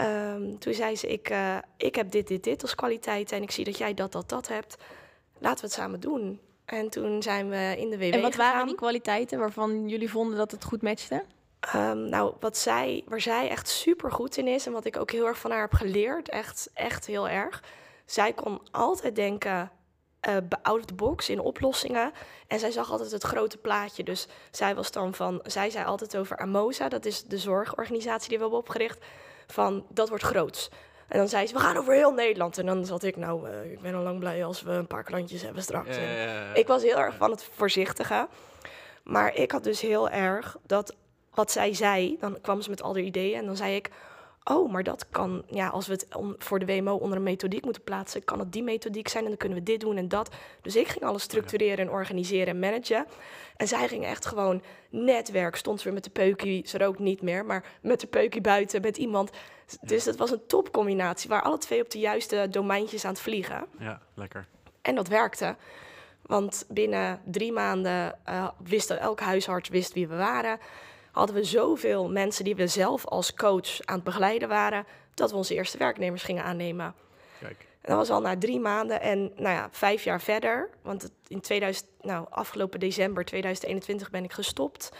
[0.00, 3.50] Um, toen zei ze, ik, uh, ik heb dit, dit, dit als kwaliteit en ik
[3.50, 4.76] zie dat jij dat, dat, dat hebt.
[5.38, 6.40] Laten we het samen doen.
[6.64, 8.52] En toen zijn we in de WW En wat gegaan.
[8.52, 11.24] waren die kwaliteiten waarvan jullie vonden dat het goed matchte?
[11.74, 15.10] Um, nou, wat zij, waar zij echt super goed in is en wat ik ook
[15.10, 17.62] heel erg van haar heb geleerd, echt, echt heel erg.
[18.04, 19.70] Zij kon altijd denken
[20.28, 22.12] uh, out of the box in oplossingen.
[22.46, 24.04] En zij zag altijd het grote plaatje.
[24.04, 28.36] Dus zij was dan van, zij zei altijd over Amosa, dat is de zorgorganisatie die
[28.36, 29.04] we hebben opgericht
[29.52, 30.70] van dat wordt groots.
[31.08, 32.58] En dan zei ze, we gaan over heel Nederland.
[32.58, 35.04] En dan zat ik, nou, uh, ik ben al lang blij als we een paar
[35.04, 35.96] klantjes hebben straks.
[35.96, 36.54] Ja, ja, ja.
[36.54, 38.28] Ik was heel erg van het voorzichtige.
[39.02, 40.94] Maar ik had dus heel erg dat
[41.34, 43.38] wat zij zei, dan kwam ze met al die ideeën.
[43.38, 43.90] En dan zei ik,
[44.48, 46.06] oh, maar dat kan, ja, als we het
[46.38, 49.38] voor de WMO onder een methodiek moeten plaatsen, kan het die methodiek zijn en dan
[49.38, 50.34] kunnen we dit doen en dat.
[50.62, 53.06] Dus ik ging alles structureren en organiseren en managen.
[53.56, 57.22] En zij ging echt gewoon netwerk, stond ze weer met de peukie, ze rookt niet
[57.22, 59.30] meer, maar met de peukie buiten, met iemand.
[59.80, 63.66] Dus dat was een topcombinatie, waar alle twee op de juiste domeintjes aan het vliegen.
[63.78, 64.46] Ja, lekker.
[64.82, 65.56] En dat werkte.
[66.22, 70.58] Want binnen drie maanden uh, wist elk huisarts wist wie we waren
[71.18, 75.36] hadden we zoveel mensen die we zelf als coach aan het begeleiden waren, dat we
[75.36, 76.94] onze eerste werknemers gingen aannemen.
[77.40, 77.66] Kijk.
[77.80, 81.12] En dat was al na drie maanden en nou ja, vijf jaar verder, want het,
[81.26, 84.92] in 2000, nou, afgelopen december 2021 ben ik gestopt,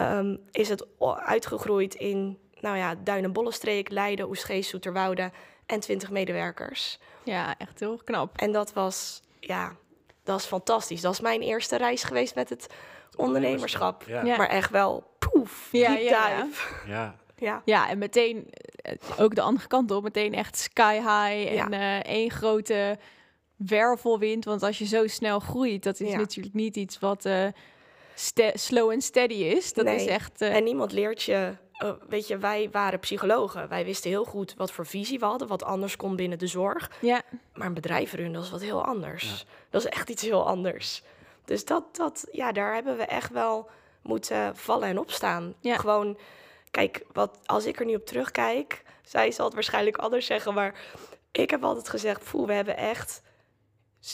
[0.00, 0.86] um, is het
[1.24, 5.30] uitgegroeid in nou ja, Duin- en Bollenstreek, Leiden, Oesgeest, Zoeterwoude
[5.66, 6.98] en 20 medewerkers.
[7.22, 8.38] Ja, echt heel knap.
[8.38, 9.76] En dat was, ja,
[10.24, 11.00] dat is fantastisch.
[11.00, 12.66] Dat is mijn eerste reis geweest met het
[13.16, 14.02] ondernemerschap.
[14.06, 14.36] Ja.
[14.36, 15.15] Maar echt wel,
[15.46, 16.42] poef, Ja, deep ja, ja.
[16.44, 16.74] dive.
[16.86, 17.16] Ja.
[17.38, 17.62] Ja.
[17.64, 20.02] Ja, en meteen eh, ook de andere kant op.
[20.02, 21.64] Meteen echt sky high Ja.
[21.64, 22.98] en eh, één grote
[23.56, 24.44] wervelwind.
[24.44, 26.16] Want als je zo snel groeit, dat is Ja.
[26.16, 27.46] natuurlijk niet iets wat eh,
[28.54, 29.72] slow en steady is.
[29.72, 30.40] Dat is echt...
[30.40, 31.52] eh, En niemand leert je,
[32.08, 33.68] weet je, wij waren psychologen.
[33.68, 36.90] Wij wisten heel goed wat voor visie we hadden, wat anders kon binnen de zorg.
[37.00, 37.22] ja,
[37.54, 39.46] Maar een bedrijf runnen, dat is wat heel anders.
[39.70, 41.02] Dat is echt iets heel anders.
[41.44, 43.68] Dus dat, dat, ja, daar hebben we echt wel
[44.06, 45.54] moeten vallen en opstaan.
[45.60, 45.76] Ja.
[45.76, 46.18] Gewoon,
[46.70, 50.74] kijk, wat, als ik er nu op terugkijk, zij zal het waarschijnlijk anders zeggen, maar
[51.32, 53.22] ik heb altijd gezegd, voel, we hebben echt,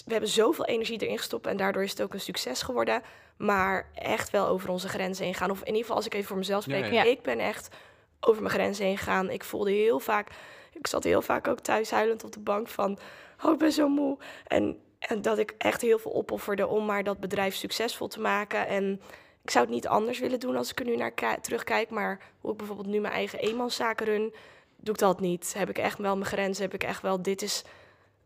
[0.04, 3.02] we hebben zoveel energie erin gestopt en daardoor is het ook een succes geworden.
[3.36, 5.50] Maar echt wel over onze grenzen heen gaan.
[5.50, 7.02] Of in ieder geval, als ik even voor mezelf spreek, ja.
[7.02, 7.68] ik ben echt
[8.20, 9.30] over mijn grenzen heen gegaan.
[9.30, 10.28] Ik voelde heel vaak,
[10.72, 12.98] ik zat heel vaak ook thuis huilend op de bank van,
[13.44, 14.18] oh, ik ben zo moe.
[14.46, 18.66] En, en dat ik echt heel veel opofferde om maar dat bedrijf succesvol te maken.
[18.66, 19.00] En
[19.42, 21.90] ik zou het niet anders willen doen als ik er nu naar ki- terugkijk.
[21.90, 24.34] Maar hoe ik bijvoorbeeld nu mijn eigen eenmanszaken run,
[24.76, 25.54] Doe ik dat niet?
[25.56, 26.62] Heb ik echt wel mijn grenzen?
[26.64, 27.62] Heb ik echt wel, dit is...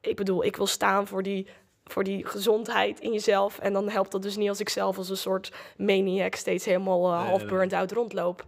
[0.00, 1.46] Ik bedoel, ik wil staan voor die,
[1.85, 3.59] voor die gezondheid in jezelf.
[3.59, 7.12] En dan helpt dat dus niet als ik zelf als een soort maniac steeds helemaal
[7.12, 8.44] uh, Nee, half burnt out rondloop.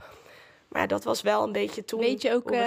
[0.69, 2.65] Maar ja, dat was wel een beetje toen Weet je ook hoe we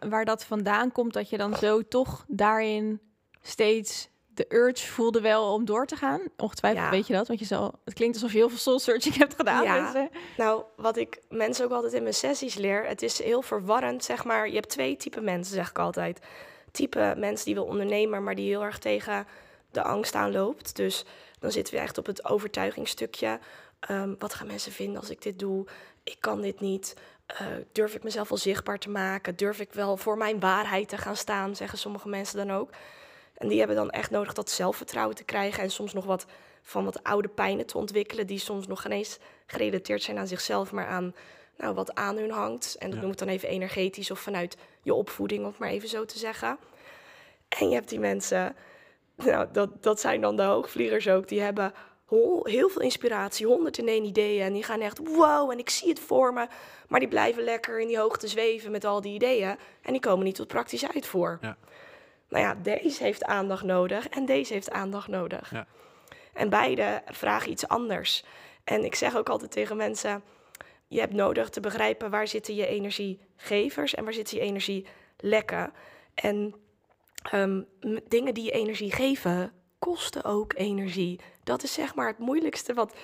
[0.00, 3.00] eh, waar dat vandaan komt dat je dan zo toch daarin
[3.42, 6.20] steeds de urge voelde wel om door te gaan?
[6.36, 6.90] Ongetwijfeld Ja.
[6.90, 9.34] weet je dat, want je zal, het klinkt alsof je heel veel soul searching hebt
[9.34, 9.62] gedaan.
[9.64, 9.92] Ja.
[9.92, 14.04] dus, Nou, wat ik mensen ook altijd in mijn sessies leer, het is heel verwarrend,
[14.04, 14.48] zeg maar.
[14.48, 16.20] Je hebt twee typen mensen, zeg ik altijd.
[16.70, 19.26] Type mensen die wil ondernemen, maar die heel erg tegen
[19.70, 20.76] de angst aanloopt.
[20.76, 21.04] Dus
[21.38, 23.38] dan zitten we echt op het overtuigingsstukje.
[23.80, 25.66] Ehm, wat gaan mensen vinden als ik dit doe?
[26.04, 26.96] Ik kan dit niet.
[27.26, 29.36] Eh, durf ik mezelf wel zichtbaar te maken?
[29.36, 31.56] Durf ik wel voor mijn waarheid te gaan staan?
[31.56, 32.70] Zeggen sommige mensen dan ook.
[33.42, 35.62] En die hebben dan echt nodig dat zelfvertrouwen te krijgen.
[35.62, 36.26] En soms nog wat
[36.62, 38.26] van wat oude pijnen te ontwikkelen.
[38.26, 41.14] Die soms nog geen eens gerelateerd zijn aan zichzelf, maar aan
[41.56, 42.76] nou, wat aan hun hangt.
[42.78, 43.02] En dat Ja.
[43.02, 46.18] noem ik dan even energetisch of vanuit je opvoeding, om het maar even zo te
[46.18, 46.58] zeggen.
[47.48, 48.56] En je hebt die mensen,
[49.16, 51.72] nou, dat, dat zijn dan de hoogvliegers ook, die hebben
[52.42, 54.42] heel veel inspiratie, 101 ideeën.
[54.42, 56.46] En die gaan echt, wow, en ik zie het voor me.
[56.88, 59.56] Maar die blijven lekker in die hoogte zweven met al die ideeën.
[59.82, 61.38] En die komen niet tot praktisch uitvoer.
[61.40, 61.56] Ja.
[62.32, 65.50] Nou ja, deze heeft aandacht nodig en deze heeft aandacht nodig.
[65.50, 65.66] Ja.
[66.32, 68.24] En beide vragen iets anders.
[68.64, 70.22] En ik zeg ook altijd tegen mensen:
[70.88, 75.72] je hebt nodig te begrijpen waar zitten je energiegevers en waar zitten je energielekken.
[76.14, 76.54] En
[77.30, 77.62] ehm,
[78.08, 81.20] dingen die je energie geven, kosten ook energie.
[81.44, 82.94] Dat is zeg maar het moeilijkste wat.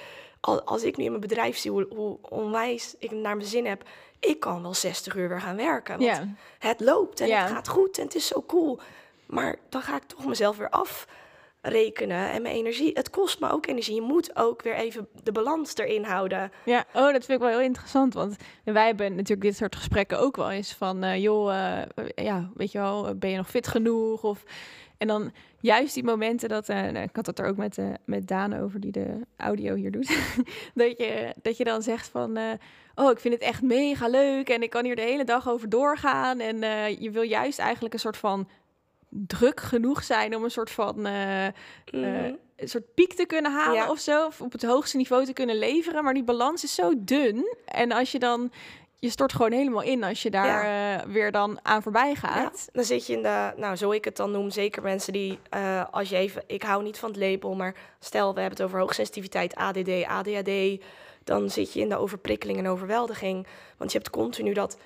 [0.40, 3.66] al- Als ik nu in mijn bedrijf zie hoe, hoe onwijs ik naar mijn zin
[3.66, 3.82] heb,
[4.20, 5.98] ik kan wel 60 uur weer gaan werken.
[5.98, 6.28] Want ja.
[6.58, 7.42] het loopt en Ja.
[7.42, 8.80] het gaat goed en het is zo cool.
[9.28, 12.90] Maar dan ga ik toch mezelf weer afrekenen en mijn energie.
[12.94, 13.94] Het kost me ook energie.
[13.94, 16.52] Je moet ook weer even de balans erin houden.
[16.64, 18.14] Ja, oh, dat vind ik wel heel interessant.
[18.14, 22.50] Want wij hebben natuurlijk dit soort gesprekken ook wel eens van, eh, joh, eh, ja,
[22.54, 24.22] weet je wel, ben je nog fit genoeg?
[24.22, 24.42] Of,
[24.98, 28.28] en dan juist die momenten dat, eh, nou, ik had het er ook met, met
[28.28, 30.06] Daan over, die de audio hier doet,
[30.74, 32.38] dat, je, dat je dan zegt van,
[32.94, 35.68] oh, ik vind het echt mega leuk en ik kan hier de hele dag over
[35.68, 36.40] doorgaan.
[36.40, 36.58] En
[37.02, 38.48] je wil juist eigenlijk een soort van
[39.08, 41.06] druk genoeg zijn om een soort van...
[41.06, 41.46] eh,
[41.92, 42.32] Mhm.
[42.56, 43.90] een soort piek te kunnen halen Ja.
[43.90, 44.26] of zo.
[44.26, 46.04] Of op het hoogste niveau te kunnen leveren.
[46.04, 47.56] Maar die balans is zo dun.
[47.64, 48.50] En als je dan...
[49.00, 50.62] Je stort gewoon helemaal in als je daar
[50.98, 52.68] eh, weer dan aan voorbij Ja, gaat.
[52.72, 55.84] dan zit je in de, nou zo ik het dan noem, zeker mensen die, eh,
[55.90, 58.78] als je even, ik hou niet van het label, maar stel we hebben het over
[58.80, 60.82] hoogsensitiviteit, ADD, ADHD,
[61.24, 63.46] dan zit je in de overprikkeling en overweldiging.
[63.76, 64.78] Want je hebt continu dat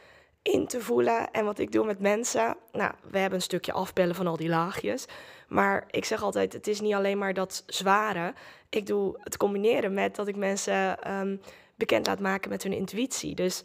[0.42, 1.30] in te voelen.
[1.30, 4.48] En wat ik doe met mensen, nou, we hebben een stukje afbellen van al die
[4.48, 5.06] laagjes.
[5.48, 8.34] Maar ik zeg altijd, het is niet alleen maar dat zware.
[8.68, 11.36] Ik doe het combineren met dat ik mensen ehm,
[11.74, 13.34] bekend laat maken met hun intuïtie.
[13.34, 13.62] Dus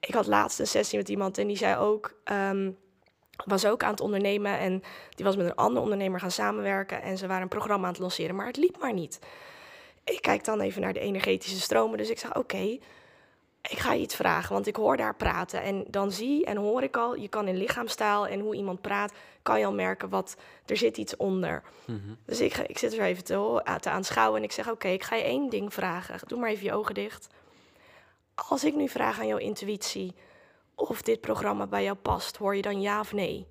[0.00, 2.70] ik had laatst een sessie met iemand en die zei ook, ehm,
[3.44, 4.82] was ook aan het ondernemen en
[5.14, 8.00] die was met een andere ondernemer gaan samenwerken en ze waren een programma aan het
[8.00, 9.18] lanceren, maar het liep maar niet.
[10.04, 12.78] Ik kijk dan even naar de energetische stromen, dus ik zeg oké,
[13.70, 16.82] ik ga je iets vragen, want ik hoor daar praten en dan zie en hoor
[16.82, 20.36] ik al, je kan in lichaamstaal en hoe iemand praat, kan je al merken wat,
[20.66, 21.62] er zit iets onder.
[21.86, 22.14] Mhm.
[22.24, 24.88] Dus ik, ga- ik zit er even te, aan- te aanschouwen en ik zeg: Oké,
[24.88, 26.20] ik ga je één ding vragen.
[26.28, 27.26] Doe maar even je ogen dicht.
[28.34, 30.14] Als ik nu vraag aan jouw intuïtie
[30.74, 33.46] of dit programma bij jou past, hoor je dan ja of nee?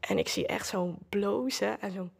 [0.00, 2.10] En ik zie echt zo'n blozen en zo'n.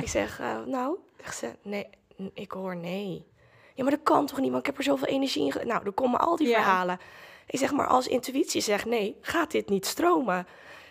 [0.00, 1.86] Ik zeg: eh, Nou, zegt ze: Nee,
[2.32, 3.26] ik hoor nee.
[3.76, 5.66] Ja, maar dat kan toch niet, want ik heb er zoveel energie in.
[5.66, 6.54] Nou, dan komen al die Ja.
[6.54, 6.98] verhalen.
[7.46, 10.46] Ik zeg maar, als intuïtie zegt nee, gaat dit niet stromen.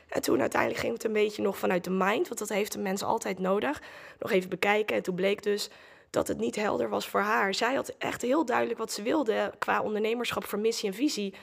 [0.08, 2.80] En toen uiteindelijk ging het een beetje nog vanuit de mind, want dat heeft de
[2.80, 3.82] mens altijd nodig.
[4.20, 4.96] Nog even bekijken.
[4.96, 5.70] En toen bleek dus
[6.10, 7.54] dat het niet helder was voor haar.
[7.54, 11.34] Zij had echt heel duidelijk wat ze wilde qua ondernemerschap voor missie en visie.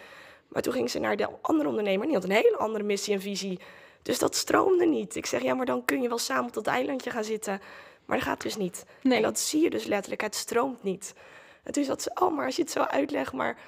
[0.48, 3.20] Maar toen ging ze naar de andere ondernemer, die had een hele andere missie en
[3.20, 3.59] visie.
[4.02, 5.16] Dus dat stroomde niet.
[5.16, 7.61] Ik zeg, ja, maar dan kun je wel samen op dat eilandje gaan zitten.
[8.05, 8.85] Maar dat gaat dus niet.
[9.02, 9.16] Nee.
[9.16, 11.14] En dat zie je dus letterlijk, het stroomt niet.
[11.62, 13.59] En toen zat ze, oh, maar als je het zo uitlegt, maar...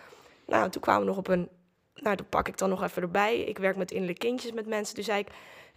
[0.47, 1.49] Nou, toen kwamen we nog op een...
[1.95, 3.41] Nou, dat pak ik dan nog even erbij.
[3.41, 4.95] Ik werk met innerlijke kindjes met mensen.
[4.95, 5.29] Dus zei ik,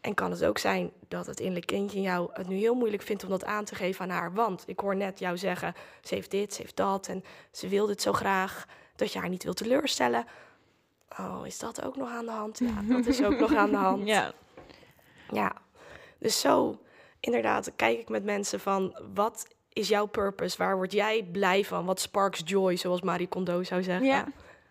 [0.02, 3.04] en kan het ook zijn dat het innerlijke kindje in jou het nu heel moeilijk
[3.04, 4.34] vindt om dat aan te geven aan haar?
[4.34, 7.86] Want ik hoor net jou zeggen, ze heeft dit, ze heeft dat en ze wil
[7.86, 10.26] dit zo graag, dat je haar niet wil teleurstellen.
[11.20, 12.60] Oh, is dat ook nog aan de hand?
[12.60, 14.08] Ja, dat is ook nog aan de hand.
[14.16, 14.34] Ja.
[15.32, 15.54] Ja,
[16.20, 16.82] dus zo
[17.20, 19.48] inderdaad kijk ik met mensen van wat
[19.78, 20.58] is jouw purpose?
[20.58, 21.86] Waar word jij blij van?
[21.86, 24.06] Wat sparks joy, zoals Marie Kondo zou zeggen.
[24.06, 24.26] Ja.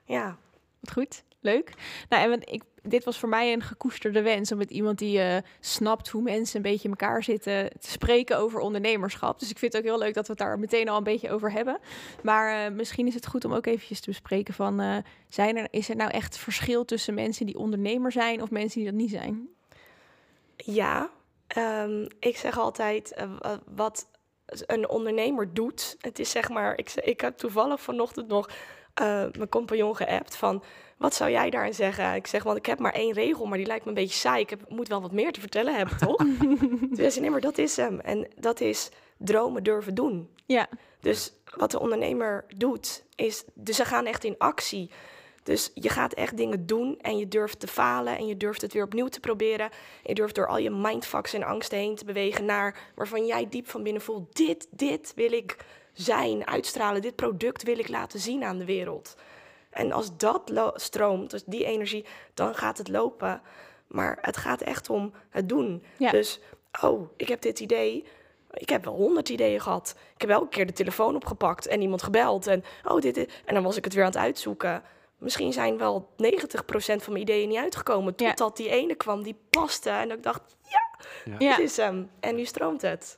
[0.04, 0.36] ja.
[0.80, 1.22] Wat goed.
[1.40, 1.72] leuk.
[2.08, 5.36] Nou, en ik, dit was voor mij een gekoesterde wens om met iemand die uh,
[5.60, 9.38] snapt hoe mensen een beetje in elkaar zitten te spreken over ondernemerschap.
[9.38, 11.30] Dus ik vind het ook heel leuk dat we het daar meteen al een beetje
[11.30, 11.78] over hebben.
[12.22, 14.96] Maar uh, misschien is het goed om ook eventjes te bespreken van, uh,
[15.28, 18.90] zijn er, is er nou echt verschil tussen mensen die ondernemer zijn of mensen die
[18.90, 19.48] dat niet zijn?
[20.56, 21.10] Ja,
[21.56, 23.24] um, ik zeg altijd
[23.74, 24.06] wat
[24.46, 25.96] een ondernemer doet.
[26.00, 28.50] Het is zeg maar, ik, ik heb toevallig vanochtend nog
[29.32, 30.62] mijn compagnon geappt van
[30.96, 32.14] wat zou jij daarin zeggen?
[32.14, 34.42] Ik zeg, want ik heb maar één regel, maar die lijkt me een beetje saai.
[34.42, 36.24] Ik heb, moet wel wat meer te vertellen hebben, toch?
[37.00, 38.00] dus nee, maar dat is hem.
[38.00, 40.28] En dat is dromen durven doen.
[40.46, 40.68] Ja.
[41.00, 43.44] Dus wat de ondernemer doet, is...
[43.54, 44.90] Dus ze gaan echt in actie.
[45.46, 48.72] Dus je gaat echt dingen doen en je durft te falen en je durft het
[48.72, 49.70] weer opnieuw te proberen.
[50.02, 53.68] Je durft door al je mindfucks en angsten heen te bewegen naar waarvan jij diep
[53.68, 55.56] van binnen voelt: dit, dit wil ik
[55.92, 59.16] zijn, uitstralen, dit product wil ik laten zien aan de wereld.
[59.70, 62.04] En als dat stroomt, dus die energie,
[62.34, 63.42] dan gaat het lopen.
[63.86, 65.82] Maar het gaat echt om het doen.
[65.98, 66.40] Dus,
[66.82, 68.04] oh, ik heb dit idee.
[68.52, 69.96] Ik heb wel honderd ideeën gehad.
[70.14, 72.46] Ik heb elke keer de telefoon opgepakt en iemand gebeld.
[72.46, 73.42] En, oh, dit, dit.
[73.44, 74.82] en dan was ik het weer aan het uitzoeken.
[75.18, 76.16] Misschien zijn wel 90%
[76.76, 78.14] van mijn ideeën niet uitgekomen.
[78.14, 79.90] Totdat die ene kwam die paste.
[79.90, 81.56] En ik dacht, ja, ja.
[81.56, 82.10] dit is hem.
[82.20, 83.16] En nu stroomt het.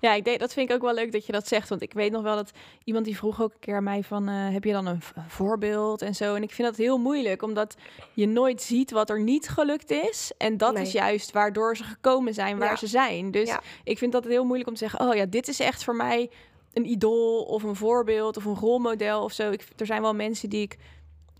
[0.00, 1.68] Ja, ik denk, dat vind ik ook wel leuk dat je dat zegt.
[1.68, 2.50] Want ik weet nog wel dat
[2.84, 4.28] iemand die vroeg ook een keer aan mij van...
[4.28, 6.34] Uh, heb je dan een, voorbeeld en zo?
[6.34, 7.76] En ik vind dat heel moeilijk, omdat
[8.14, 10.32] je nooit ziet wat er niet gelukt is.
[10.38, 13.30] En dat is juist waardoor ze gekomen zijn waar ze zijn.
[13.30, 15.08] Dus ik vind dat heel moeilijk om te zeggen...
[15.08, 16.30] oh ja, dit is echt voor mij
[16.72, 19.50] een idool of een voorbeeld of een rolmodel of zo.
[19.50, 20.76] Ik, er zijn wel mensen die ik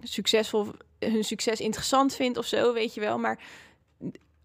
[0.02, 0.66] succesvol...
[0.98, 3.18] hun succes interessant vind of zo, weet je wel.
[3.18, 3.38] Maar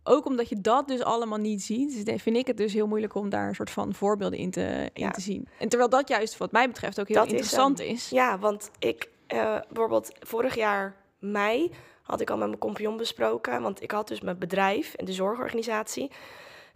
[0.03, 3.15] ook omdat je dat dus allemaal niet ziet, dus vind ik het dus heel moeilijk
[3.15, 5.47] om daar een soort van voorbeelden in te, in te zien.
[5.59, 9.57] En terwijl dat juist wat mij betreft ook heel interessant is, Ja, want ik uh,
[9.67, 14.21] bijvoorbeeld vorig jaar mei had ik al met mijn compagnon besproken, want ik had dus
[14.21, 16.11] mijn bedrijf en de zorgorganisatie.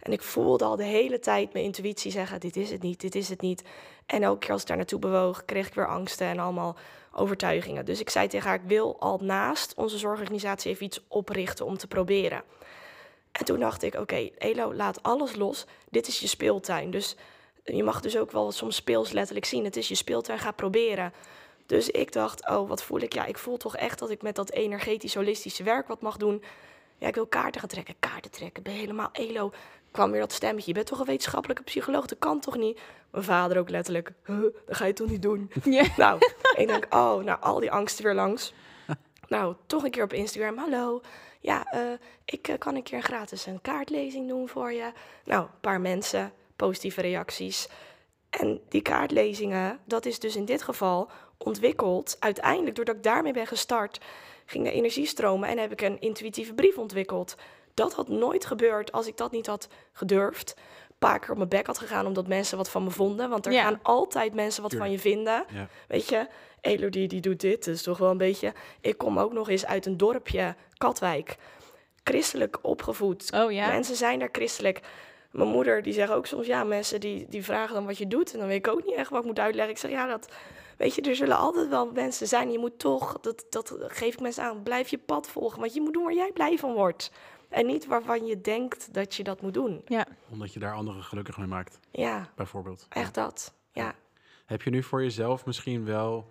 [0.00, 3.14] En ik voelde al de hele tijd mijn intuïtie zeggen: dit is het niet, dit
[3.14, 3.62] is het niet.
[4.06, 6.76] En elke keer als ik daar naartoe bewoog, kreeg ik weer angsten en allemaal
[7.12, 7.84] overtuigingen.
[7.84, 11.76] Dus ik zei tegen haar: ik wil al naast onze zorgorganisatie even iets oprichten om
[11.76, 12.42] te proberen.
[13.32, 15.64] En toen dacht ik, oké, Elo, laat alles los.
[15.90, 16.90] Dit is je speeltuin.
[16.90, 17.16] Dus
[17.64, 19.64] je mag dus ook wel soms speels letterlijk zien.
[19.64, 21.12] Het is je speeltuin, ga proberen.
[21.66, 23.12] Dus ik dacht, oh, wat voel ik?
[23.12, 26.42] Ja, ik voel toch echt dat ik met dat energetisch holistische werk wat mag doen.
[26.98, 28.62] Ja, ik wil kaarten gaan trekken, kaarten trekken.
[28.62, 29.52] Ben helemaal elo.
[29.90, 30.68] Kwam weer dat stemmetje.
[30.68, 32.06] Je bent toch een wetenschappelijke psycholoog?
[32.06, 32.80] Dat kan toch niet?
[33.10, 34.12] Mijn vader ook letterlijk.
[34.24, 35.50] Huh, dat ga je toch niet doen?
[35.96, 36.18] Nou,
[36.56, 38.52] ik denk, oh, nou, al die angsten weer langs.
[39.28, 40.58] nou, toch een keer op Instagram.
[40.58, 41.00] Hallo
[41.40, 41.80] ja, uh,
[42.24, 44.92] ik uh, kan een keer gratis een kaartlezing doen voor je.
[45.24, 47.68] Nou, een paar mensen, positieve reacties.
[48.30, 52.16] En die kaartlezingen, dat is dus in dit geval ontwikkeld.
[52.18, 54.00] Uiteindelijk, doordat ik daarmee ben gestart,
[54.46, 57.36] ging de energie stromen en heb ik een intuïtieve brief ontwikkeld.
[57.74, 60.54] Dat had nooit gebeurd als ik dat niet had gedurfd.
[60.56, 63.30] Een paar keer op mijn bek had gegaan omdat mensen wat van me vonden.
[63.30, 65.44] Want er gaan altijd mensen wat van je vinden.
[65.88, 66.28] Weet je,
[66.60, 68.52] Elodie die doet dit, dus toch wel een beetje...
[68.80, 71.36] Ik kom ook nog eens uit een dorpje, Katwijk.
[72.04, 73.32] Christelijk opgevoed.
[73.34, 73.68] Oh ja?
[73.68, 74.80] Mensen zijn daar christelijk.
[75.30, 78.32] Mijn moeder die zegt ook soms, ja, mensen die, die vragen dan wat je doet.
[78.32, 79.72] En dan weet ik ook niet echt wat ik moet uitleggen.
[79.72, 80.32] Ik zeg, ja, dat...
[80.76, 82.52] Weet je, er zullen altijd wel mensen zijn.
[82.52, 85.60] Je moet toch, dat, dat geef ik mensen aan, blijf je pad volgen.
[85.60, 87.10] Want je moet doen waar jij blij van wordt.
[87.50, 89.82] En niet waarvan je denkt dat je dat moet doen.
[89.84, 90.06] Ja.
[90.28, 91.80] Omdat je daar anderen gelukkig mee maakt.
[91.90, 92.32] Ja.
[92.36, 92.86] Bijvoorbeeld.
[92.88, 93.94] Echt dat, ja.
[94.46, 96.30] Heb je nu voor jezelf misschien wel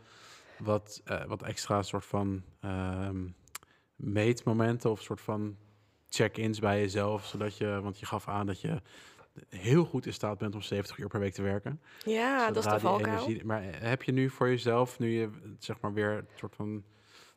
[0.57, 3.09] wat, uh, wat extra soort van uh,
[3.95, 5.57] meetmomenten of soort van
[6.09, 8.81] check-ins bij jezelf, zodat je, want je gaf aan dat je
[9.49, 11.81] heel goed in staat bent om 70 uur per week te werken.
[12.05, 13.39] Ja, dat is de valkuil.
[13.43, 15.29] Maar heb je nu voor jezelf, nu je
[15.59, 16.83] zeg maar weer een soort van,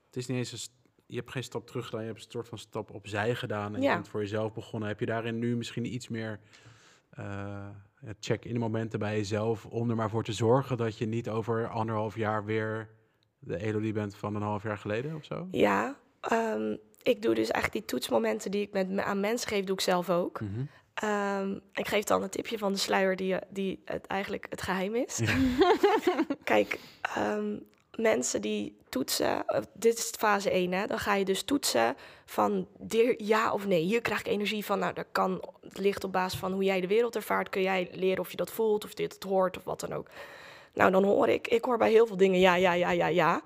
[0.06, 0.81] het is niet eens een,
[1.12, 3.82] je hebt geen stap terug gedaan, je hebt een soort van stap opzij gedaan en
[3.82, 3.88] ja.
[3.88, 4.88] je bent voor jezelf begonnen.
[4.88, 6.40] Heb je daarin nu misschien iets meer
[7.18, 7.66] uh,
[8.20, 12.16] check-in momenten bij jezelf om er maar voor te zorgen dat je niet over anderhalf
[12.16, 12.88] jaar weer
[13.38, 15.48] de Elodie bent van een half jaar geleden of zo?
[15.50, 15.96] Ja,
[16.32, 19.80] um, ik doe dus eigenlijk die toetsmomenten die ik met, aan mensen geef, doe ik
[19.80, 20.40] zelf ook.
[20.40, 21.10] Mm -hmm.
[21.10, 24.94] um, ik geef dan een tipje van de sluier die, die het eigenlijk het geheim
[24.94, 25.18] is.
[25.18, 25.34] Ja.
[26.44, 26.78] Kijk,
[27.18, 32.68] um, mensen die toetsen, dit is fase 1, hè, dan ga je dus toetsen van
[33.16, 33.82] ja of nee.
[33.82, 36.80] Hier krijg ik energie van, nou, dat kan, het ligt op basis van hoe jij
[36.80, 37.48] de wereld ervaart.
[37.48, 40.06] Kun jij leren of je dat voelt, of dit het hoort, of wat dan ook.
[40.74, 43.42] Nou, dan hoor ik, ik hoor bij heel veel dingen ja, ja, ja, ja, ja.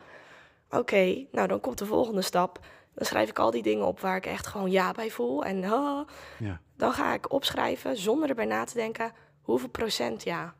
[0.71, 2.59] Oké, nou dan komt de volgende stap.
[2.95, 5.45] Dan schrijf ik al die dingen op waar ik echt gewoon ja bij voel.
[5.45, 6.61] En oh, ja.
[6.77, 10.55] dan ga ik opschrijven, zonder erbij na te denken, hoeveel procent ja.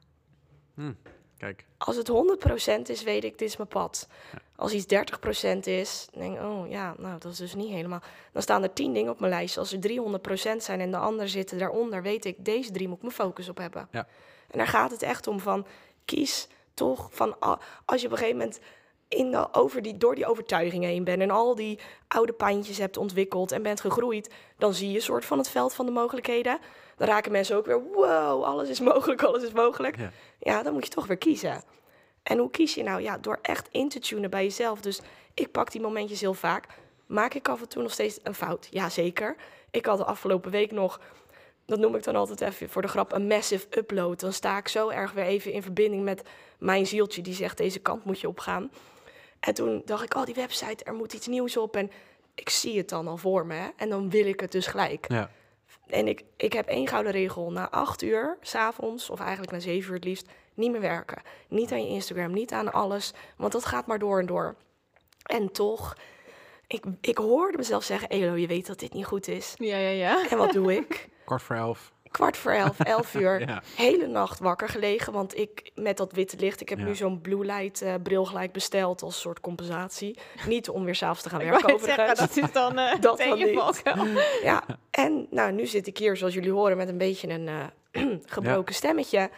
[0.75, 0.93] Hm.
[1.39, 1.65] Kijk.
[1.77, 4.09] Als het 100% is, weet ik, dit is mijn pad.
[4.57, 4.95] Als iets
[5.55, 8.03] 30% is, denk ik, oh ja, nou, dat is dus niet helemaal.
[8.33, 9.59] Dan staan er 10 dingen op mijn lijst.
[9.59, 13.03] Als er 300% zijn en de anderen zitten daaronder, weet ik, deze drie moet ik
[13.03, 13.89] mijn focus op hebben.
[13.91, 14.07] Ja.
[14.51, 15.67] En daar gaat het echt om van,
[16.05, 17.39] kies toch van,
[17.85, 18.61] als je op een gegeven moment
[19.09, 22.97] in de, over die, door die overtuigingen heen bent en al die oude pijntjes hebt
[22.97, 26.59] ontwikkeld en bent gegroeid, dan zie je een soort van het veld van de mogelijkheden.
[26.97, 29.97] Dan raken mensen ook weer, wow, alles is mogelijk, alles is mogelijk.
[29.99, 30.11] Ja.
[30.39, 31.63] Ja, dan moet je toch weer kiezen.
[32.23, 33.03] En hoe kies je nou?
[33.03, 34.81] Ja, door echt in te tunen bij jezelf.
[34.81, 35.01] Dus
[35.35, 36.67] ik pak die momentjes heel vaak.
[37.07, 38.69] Maak ik af en toe nog steeds een fout?
[38.71, 39.37] Jazeker.
[39.71, 41.01] Ik had de afgelopen week nog,
[41.67, 44.21] dat noem ik dan altijd even voor de grap, een massive upload.
[44.21, 46.23] Dan sta ik zo erg weer even in verbinding met
[46.59, 48.71] mijn zieltje die zegt, deze kant moet je opgaan.
[49.41, 51.77] En toen dacht ik, oh die website, er moet iets nieuws op.
[51.77, 51.91] En
[52.35, 53.55] ik zie het dan al voor me.
[53.55, 53.69] Hè?
[53.77, 55.07] En dan wil ik het dus gelijk.
[55.09, 55.31] Ja.
[55.87, 57.53] En ik, ik heb één gouden regel.
[57.53, 61.23] Na acht uur, s'avonds, of eigenlijk na zeven uur het liefst, niet meer werken.
[61.49, 63.13] Niet aan je Instagram, niet aan alles.
[63.37, 64.55] Want dat gaat maar door en door.
[65.23, 65.97] En toch,
[66.67, 68.09] ik, ik hoorde mezelf zeggen...
[68.09, 69.55] Elo, je weet dat dit niet goed is.
[69.59, 70.29] Ja, ja, ja.
[70.29, 71.09] En wat doe ik?
[71.25, 71.93] Kwart voor elf.
[72.17, 73.41] Kwart voor elf, elf uur.
[73.49, 73.63] Ja.
[73.77, 75.13] Hele nacht wakker gelegen.
[75.13, 76.61] Want ik, met dat witte licht...
[76.61, 76.85] Ik heb Ja.
[76.85, 80.19] nu zo'n blue light eh, bril gelijk besteld als soort compensatie.
[80.47, 82.19] Niet om weer s'avonds te gaan Ik werken overigens.
[82.19, 83.83] dat is dan eh Dat dan niet.
[84.43, 88.07] Ja, en nou, nu zit ik hier, zoals jullie horen, met een beetje een eh,
[88.27, 89.31] gebroken stemmetje.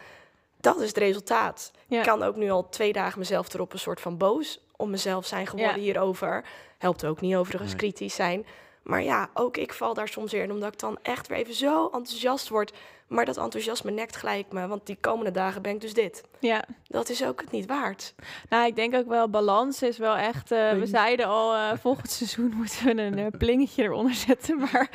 [0.59, 1.71] Dat is het resultaat.
[1.87, 1.97] Ja.
[1.97, 5.25] Ik kan ook nu al twee dagen mezelf erop een soort van boos om mezelf
[5.25, 5.81] zijn geworden Ja.
[5.81, 6.45] hierover.
[6.77, 7.79] Helpt ook niet overigens Nee.
[7.79, 8.45] kritisch zijn.
[8.83, 11.53] Maar ja, ook ik val daar soms weer in, omdat ik dan echt weer even
[11.53, 12.73] zo enthousiast word.
[13.07, 16.23] Maar dat enthousiasme nekt gelijk me, want die komende dagen ben ik dus dit.
[16.39, 18.13] Ja, Dat is ook het niet waard.
[18.49, 20.51] nou, ik denk ook wel, balans is wel echt...
[20.51, 24.57] eh, we zeiden al, eh, volgend seizoen moeten we een eh, plingetje eronder zetten.
[24.57, 24.89] Maar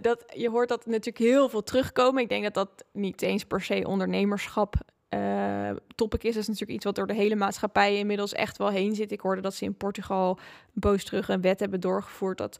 [0.00, 2.22] dat, je hoort dat natuurlijk heel veel terugkomen.
[2.22, 4.74] Ik denk dat dat niet eens per se ondernemerschap
[5.08, 6.32] eh topic is.
[6.32, 9.12] Dat is natuurlijk iets wat door de hele maatschappij inmiddels echt wel heen zit.
[9.12, 10.38] Ik hoorde dat ze in Portugal
[10.72, 12.38] boos terug een wet hebben doorgevoerd...
[12.38, 12.58] dat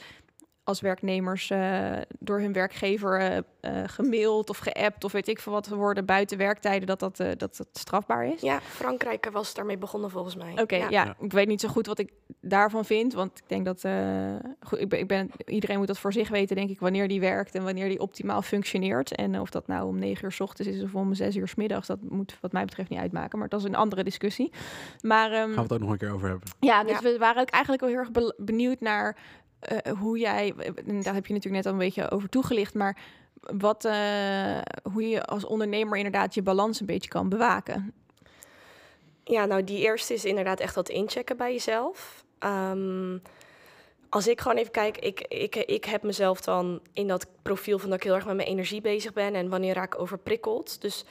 [0.69, 5.05] als werknemers eh, door hun werkgever eh, eh, gemaild of geappt...
[5.05, 6.87] of weet ik veel wat worden buiten werktijden...
[6.87, 8.41] dat dat, eh, dat, dat strafbaar is.
[8.41, 10.53] Ja, Frankrijk was daarmee begonnen volgens mij.
[10.61, 10.89] Oké, ja.
[10.89, 11.05] ja.
[11.05, 11.17] Ja.
[11.21, 14.81] ik weet niet zo goed wat ik daarvan vind, want ik denk dat eh, goed,
[14.81, 17.55] ik ben, ik ben, iedereen moet dat voor zich weten, denk ik, wanneer die werkt
[17.55, 19.15] en wanneer die optimaal functioneert.
[19.15, 21.55] En of dat nou om negen uur 's ochtends is of om zes uur 's
[21.55, 24.53] middags, dat moet wat mij betreft niet uitmaken, maar dat is een andere discussie.
[25.01, 26.49] Maar ehm, Gaan we het ook nog een keer over hebben.
[26.61, 27.01] ja, dus Ja.
[27.01, 29.17] we waren ook eigenlijk wel heel erg be- benieuwd naar
[29.61, 30.55] eh, hoe jij,
[30.87, 32.99] en daar heb je natuurlijk net al een beetje over toegelicht, maar
[33.41, 34.59] wat, eh,
[34.93, 37.93] hoe je als ondernemer inderdaad je balans een beetje kan bewaken.
[39.25, 42.25] Ja, nou die eerste is inderdaad echt dat inchecken bij jezelf.
[42.39, 43.19] Ehm,
[44.09, 47.91] als ik gewoon even kijk, ik, ik, ik heb mezelf dan in dat profiel van
[47.91, 50.81] dat ik heel erg met mijn energie bezig ben en wanneer raak ik overprikkeld.
[50.81, 51.05] Dus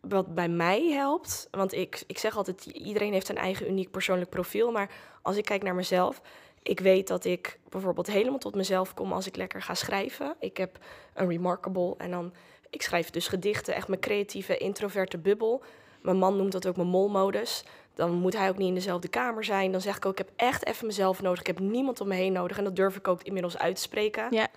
[0.00, 4.30] wat bij mij helpt, want ik, ik zeg altijd, iedereen heeft een eigen uniek persoonlijk
[4.30, 4.90] profiel, maar
[5.22, 6.20] als ik kijk naar mezelf,
[6.62, 10.34] ik weet dat ik bijvoorbeeld helemaal tot mezelf kom als ik lekker ga schrijven.
[10.38, 10.78] Ik heb
[11.14, 12.32] een remarkable en dan,
[12.70, 15.62] ik schrijf dus gedichten, echt mijn creatieve, introverte bubbel.
[16.02, 17.64] Mijn man noemt dat ook mijn molmodus.
[17.94, 19.72] Dan moet hij ook niet in dezelfde kamer zijn.
[19.72, 21.40] Dan zeg ik ook, ik heb echt even mezelf nodig.
[21.40, 22.58] Ik heb niemand om me heen nodig.
[22.58, 24.26] En dat durf ik ook inmiddels uit te spreken.
[24.30, 24.48] Ja.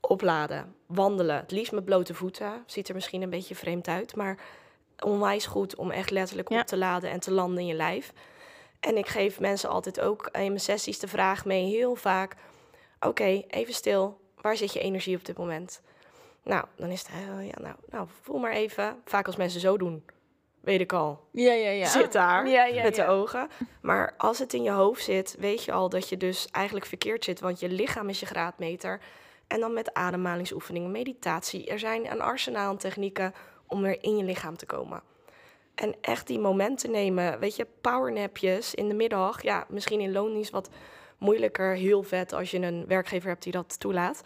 [0.00, 1.36] Opladen, wandelen.
[1.36, 2.62] Het liefst met blote voeten.
[2.66, 4.16] Ziet er misschien een beetje vreemd uit.
[4.16, 4.38] Maar
[5.04, 6.60] onwijs goed om echt letterlijk Ja.
[6.60, 8.12] op te laden en te landen in je lijf.
[8.80, 12.36] En ik geef mensen altijd ook in mijn sessies de vraag mee, heel vaak...
[13.00, 14.20] Oké, even stil.
[14.40, 15.82] Waar zit je energie op dit moment?
[16.42, 17.10] Nou, dan is het...
[17.10, 19.00] eh, ja, nou, nou, voel maar even.
[19.04, 20.04] Vaak als mensen zo doen,
[20.60, 21.86] weet ik al Ja, ja, ja.
[21.86, 23.48] zit daar Ja, ja, met de ogen.
[23.82, 27.24] Maar als het in je hoofd zit, weet je al dat je dus eigenlijk verkeerd
[27.24, 27.40] zit.
[27.40, 29.00] Want je lichaam is je graadmeter.
[29.46, 31.66] En dan met ademhalingsoefeningen, meditatie.
[31.66, 33.34] Er zijn een arsenaal aan technieken
[33.66, 35.02] om weer in je lichaam te komen.
[35.80, 37.38] En echt die momenten nemen.
[37.38, 39.42] Weet je, powernapjes in de middag.
[39.42, 40.70] Ja, misschien in loondienst wat
[41.18, 41.74] moeilijker.
[41.74, 44.22] Heel vet als je een werkgever hebt die dat toelaat.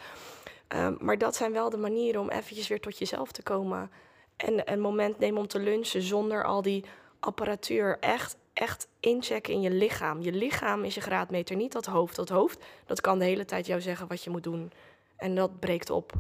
[0.69, 3.91] Ehm, maar dat zijn wel de manieren om eventjes weer tot jezelf te komen.
[4.37, 6.85] En een moment nemen om te lunchen zonder al die
[7.21, 7.97] apparatuur.
[8.01, 10.23] Echt, echt inchecken in je lichaam.
[10.23, 12.17] Je lichaam is je graadmeter, niet dat hoofd.
[12.17, 14.73] Dat hoofd, dat kan de hele tijd jou zeggen wat je moet doen.
[15.17, 16.13] En dat breekt op.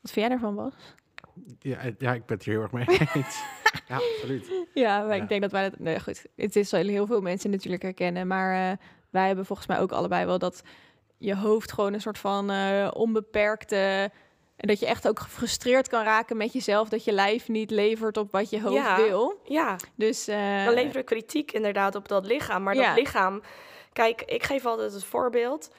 [0.00, 0.74] Wat vind jij daarvan, Bas?
[1.58, 3.42] Ja, eh, ja, ik ben het hier heel erg mee eens.
[3.88, 4.50] ja, absoluut.
[4.74, 5.22] Ja, maar Ja.
[5.22, 5.78] ik denk dat wij dat...
[5.78, 6.24] Nee, goed.
[6.36, 8.26] Het is wel heel veel mensen natuurlijk herkennen.
[8.26, 8.76] Maar eh,
[9.10, 10.62] wij hebben volgens mij ook allebei wel dat
[11.18, 14.10] je hoofd gewoon een soort van eh, onbeperkte...
[14.56, 16.88] En dat je echt ook gefrustreerd kan raken met jezelf.
[16.88, 18.96] Dat je lijf niet levert op wat je hoofd Ja.
[18.96, 19.40] wil.
[19.44, 20.28] Ja, Dus...
[20.28, 22.62] eh, dan leveren we kritiek inderdaad op dat lichaam.
[22.62, 22.86] Maar Ja.
[22.88, 23.42] dat lichaam...
[23.92, 25.70] Kijk, ik geef altijd het voorbeeld.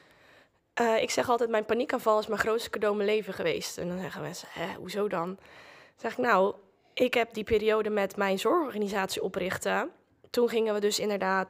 [0.76, 3.78] Eh, ik zeg altijd, mijn paniekaanval is mijn grootste cadeau in mijn leven geweest.
[3.78, 5.26] En dan zeggen mensen, hè, hoezo dan?
[5.26, 5.38] Dan
[5.96, 6.54] zeg ik, nou,
[6.94, 9.90] ik heb die periode met mijn zorgorganisatie oprichten.
[10.30, 11.48] Toen gingen we dus inderdaad.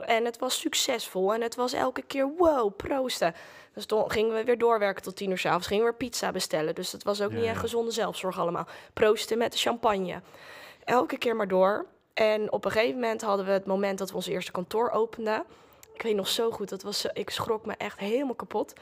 [0.00, 1.34] En het was succesvol.
[1.34, 3.34] En het was elke keer wow, proosten.
[3.74, 5.66] Dus toen gingen we weer doorwerken tot tien uur s'avonds.
[5.66, 6.74] Gingen we weer pizza bestellen.
[6.74, 7.60] Dus dat was ook Ja, niet echt ja.
[7.60, 8.66] gezonde zelfzorg allemaal.
[8.92, 10.20] Proosten met de champagne.
[10.84, 11.86] Elke keer maar door.
[12.14, 15.44] En op een gegeven moment hadden we het moment dat we ons eerste kantoor openden.
[16.02, 18.72] Ik weet nog zo goed, dat was, ik schrok me echt helemaal kapot.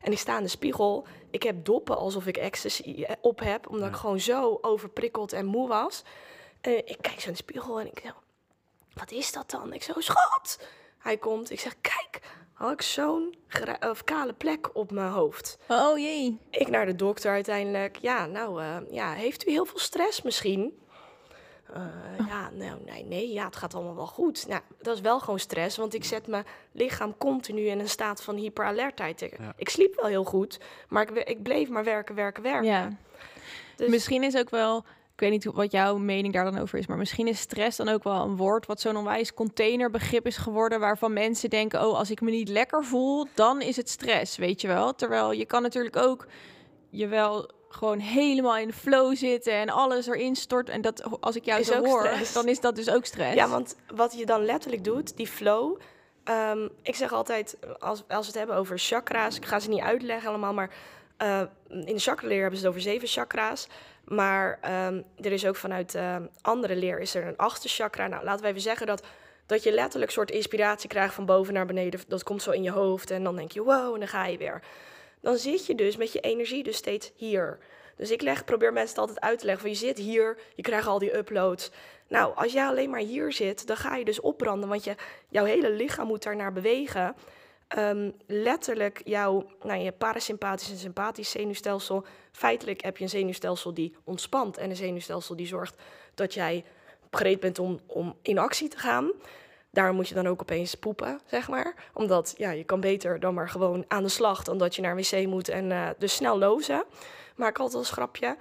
[0.00, 1.06] En ik sta in de spiegel.
[1.30, 3.90] Ik heb doppen alsof ik ecstasy eh, op heb, omdat Ja.
[3.94, 6.02] ik gewoon zo overprikkeld en moe was.
[6.62, 8.14] Ik kijk zo in de spiegel en ik zeg,
[8.94, 9.72] wat is dat dan?
[9.72, 10.60] Ik zo, schat!
[10.98, 12.20] Hij komt, ik zeg, kijk,
[12.52, 13.34] had ik zo'n
[14.04, 15.58] kale plek op mijn hoofd.
[15.68, 16.38] Oh jee.
[16.50, 17.96] Ik naar de dokter uiteindelijk.
[17.96, 20.78] Ja, nou, eh, ja, heeft u heel veel stress misschien?
[21.74, 24.46] Eh, Ja, nou, nee, nee, ja, het gaat allemaal wel goed.
[24.48, 28.22] Nou, dat is wel gewoon stress, want ik zet mijn lichaam continu in een staat
[28.22, 29.20] van hyperalertheid.
[29.22, 29.52] Ik, Ja.
[29.56, 32.64] ik sliep wel heel goed, maar ik, ik bleef maar werken, werken, werken.
[32.70, 32.88] Ja.
[33.76, 34.78] Dus- Misschien is ook wel,
[35.14, 37.76] ik weet niet hoe- wat jouw mening daar dan over is, maar misschien is stress
[37.76, 41.98] dan ook wel een woord wat zo'n onwijs containerbegrip is geworden, waarvan mensen denken, oh,
[41.98, 44.94] als ik me niet lekker voel, dan is het stress, weet je wel.
[44.94, 46.26] Terwijl je kan natuurlijk ook
[46.90, 50.68] je wel gewoon helemaal in de flow zitten en alles erin stort.
[50.68, 52.32] En dat, als ik jou Is zo hoor, stress.
[52.32, 53.34] dan is dat dus ook stress.
[53.34, 55.78] Ja, want wat je dan letterlijk doet, die flow.
[56.24, 59.80] ehm, ik zeg altijd, als, als we het hebben over chakra's, ik ga ze niet
[59.82, 60.70] uitleggen allemaal, maar
[61.16, 63.66] eh, in de chakraleer hebben ze het over zeven chakra's.
[64.04, 68.06] Maar ehm, er is ook vanuit ehm, andere leer is er een achtste chakra.
[68.06, 69.02] Nou, laten we even zeggen dat,
[69.46, 72.00] dat je letterlijk een soort inspiratie krijgt van boven naar beneden.
[72.08, 74.38] Dat komt zo in je hoofd en dan denk je, wow, en dan ga je
[74.38, 74.62] weer.
[75.20, 77.58] Dan zit je dus met je energie dus steeds hier.
[77.96, 80.86] Dus ik leg, probeer mensen altijd uit te leggen van je zit hier, je krijgt
[80.86, 81.70] al die uploads.
[82.08, 84.94] Nou, als jij alleen maar hier zit, dan ga je dus opbranden, want je,
[85.28, 87.14] jouw hele lichaam moet daar naar bewegen.
[87.68, 92.04] Ehm, letterlijk jouw nou, je parasympathisch en sympathisch zenuwstelsel.
[92.32, 95.74] Feitelijk heb je een zenuwstelsel die ontspant en een zenuwstelsel die zorgt
[96.14, 96.64] dat jij
[97.10, 99.12] gereed bent om, om in actie te gaan.
[99.78, 101.74] Daar moet je dan ook opeens poepen, zeg maar.
[101.94, 104.96] Omdat ja, je kan beter dan maar gewoon aan de slag dan dat je naar
[104.96, 106.84] een wc moet en eh, dus snel lozen.
[107.36, 108.36] Maak ik altijd als grapje.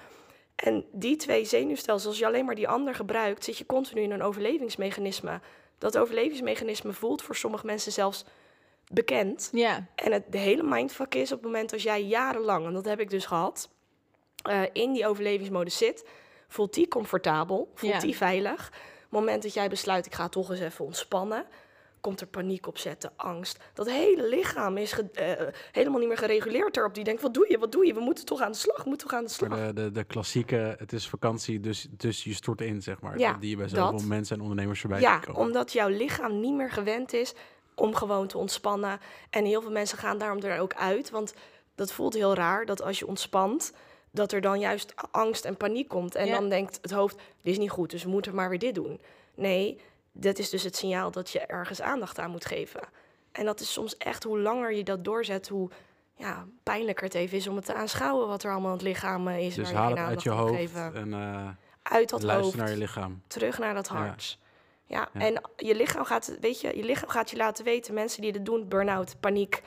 [0.55, 4.11] En die twee zenuwstelsels, als je alleen maar die ander gebruikt, zit je continu in
[4.11, 5.39] een overlevingsmechanisme.
[5.77, 8.25] Dat overlevingsmechanisme voelt voor sommige mensen zelfs
[8.91, 9.49] bekend.
[9.51, 12.85] Ja, En het de hele mindfuck is op het moment als jij jarenlang, en dat
[12.85, 13.69] heb ik dus gehad,
[14.41, 16.05] eh, in die overlevingsmodus zit,
[16.47, 17.99] voelt die comfortabel, voelt Ja.
[17.99, 18.71] die veilig.
[19.09, 21.45] Moment dat jij besluit, ik ga toch eens even ontspannen,
[22.01, 23.59] komt er paniek opzetten, angst.
[23.73, 25.31] Dat hele lichaam is eh,
[25.71, 26.93] helemaal niet meer gereguleerd erop.
[26.93, 27.93] Die denkt, wat doe je, wat doe je?
[27.93, 29.49] We moeten toch aan de slag, we moeten toch aan de slag.
[29.49, 33.19] Maar de, de, de klassieke, het is vakantie, dus, dus je stort in, zeg maar.
[33.19, 33.75] Ja, die je bij dat.
[33.91, 35.41] zoveel mensen en ondernemers voorbij Ja, komen.
[35.41, 37.33] omdat jouw lichaam niet meer gewend is
[37.75, 38.99] om gewoon te ontspannen.
[39.29, 41.09] En heel veel mensen gaan daarom er ook uit.
[41.09, 41.33] Want
[41.75, 43.71] dat voelt heel raar dat als je ontspant,
[44.17, 46.15] dat er dan juist angst en paniek komt.
[46.15, 46.33] En Ja.
[46.33, 48.99] dan denkt het hoofd, dit is niet goed, dus we moeten maar weer dit doen.
[49.35, 49.79] Nee,
[50.11, 52.81] dat is dus het signaal dat je ergens aandacht aan moet geven.
[53.31, 55.69] En dat is soms echt, hoe langer je dat doorzet, hoe
[56.15, 59.27] ja, pijnlijker het even is om het te aanschouwen wat er allemaal in het lichaam
[59.27, 59.55] eh, is.
[59.55, 60.95] dus haal je het uit je hoofd geven.
[60.95, 61.47] en eh,
[61.83, 63.21] Uit dat luister hoofd naar je lichaam.
[63.27, 63.95] terug naar dat Ja.
[63.95, 64.37] hart.
[64.85, 65.19] Ja, Ja.
[65.21, 68.45] en je lichaam gaat, weet je, je lichaam gaat je laten weten, mensen die dit
[68.45, 69.61] doen, burn-out, paniek.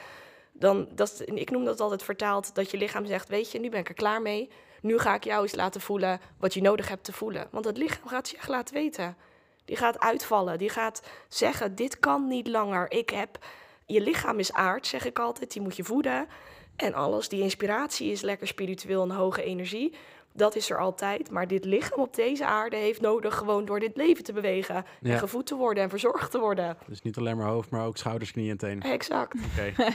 [0.60, 3.80] Dan, dat, ik noem dat altijd vertaald, dat je lichaam zegt, weet je, nu ben
[3.80, 4.50] ik er klaar mee.
[4.80, 7.48] Nu ga ik jou eens laten voelen wat je nodig hebt te voelen.
[7.50, 9.16] Want het lichaam gaat je echt laten weten.
[9.64, 12.90] Die gaat uitvallen, die gaat zeggen, dit kan niet langer.
[12.90, 13.38] Ik heb,
[13.86, 16.28] je lichaam is aard, zeg ik altijd, die moet je voeden.
[16.76, 19.94] En alles, die inspiratie is lekker spiritueel en hoge energie.
[20.32, 21.30] Dat is er altijd.
[21.30, 24.84] Maar dit lichaam op deze aarde heeft nodig gewoon door dit leven te bewegen.
[25.00, 25.12] Ja.
[25.12, 26.76] En gevoed te worden en verzorgd te worden.
[26.86, 28.82] Dus niet alleen maar hoofd, maar ook schouders, knieën en tenen.
[28.82, 29.34] Exact.
[29.52, 29.72] Oké.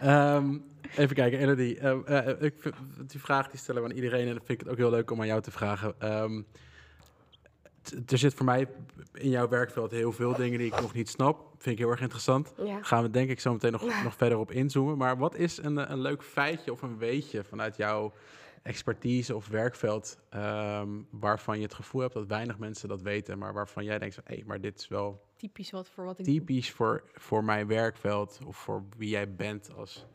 [0.00, 0.58] Ehm,
[0.96, 1.78] even kijken, Elodie.
[1.78, 2.74] eh, eh, ik vind,
[3.06, 5.10] die vraag die stellen we aan iedereen en dat vind ik het ook heel leuk
[5.10, 5.94] om aan jou te vragen.
[5.98, 6.42] Ehm,
[8.06, 8.68] er zit voor mij
[9.12, 11.40] in jouw werkveld heel veel dingen die ik nog niet snap.
[11.58, 12.52] Vind ik heel erg interessant.
[12.64, 12.78] Ja.
[12.82, 14.98] Gaan we denk ik zo meteen nog, nog verder op inzoomen.
[14.98, 18.12] Maar wat is een, een leuk feitje of een weetje vanuit jouw
[18.64, 20.18] expertise of werkveld...
[20.28, 23.38] ehm, waarvan je het gevoel hebt dat weinig mensen dat weten...
[23.38, 26.24] maar waarvan jij denkt, van, hé, maar dit is wel typisch wat voor wat ik
[26.24, 26.34] doe.
[26.34, 28.40] typisch voor, voor mijn werkveld...
[28.46, 30.06] of voor wie jij bent als,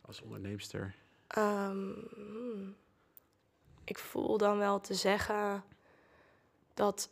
[0.00, 0.94] als onderneemster.
[1.26, 2.74] Ehm, hmm.
[3.84, 5.64] ik voel dan wel te zeggen
[6.74, 7.10] dat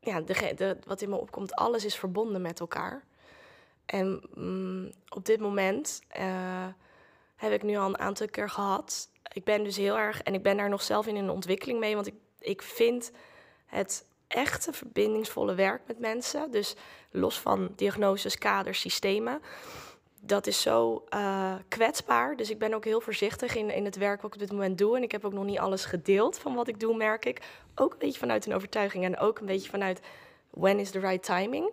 [0.00, 3.04] ja, de, de, wat in me opkomt, alles is verbonden met elkaar.
[3.86, 6.66] En mm, op dit moment eh,
[7.36, 9.10] heb ik nu al een aantal keer gehad.
[9.32, 11.94] Ik ben dus heel erg, en ik ben daar nog zelf in een ontwikkeling mee,
[11.94, 13.10] want ik, ik vind
[13.66, 16.74] het echte verbindingsvolle werk met mensen, dus
[17.10, 19.42] los van diagnoses, kaders, systemen,
[20.24, 22.36] dat is zo uh, kwetsbaar.
[22.36, 24.78] Dus ik ben ook heel voorzichtig in, in het werk wat ik op dit moment
[24.78, 24.96] doe.
[24.96, 27.40] En ik heb ook nog niet alles gedeeld van wat ik doe, merk ik.
[27.74, 30.00] Ook een beetje vanuit een overtuiging en ook een beetje vanuit
[30.50, 31.70] when is the right timing.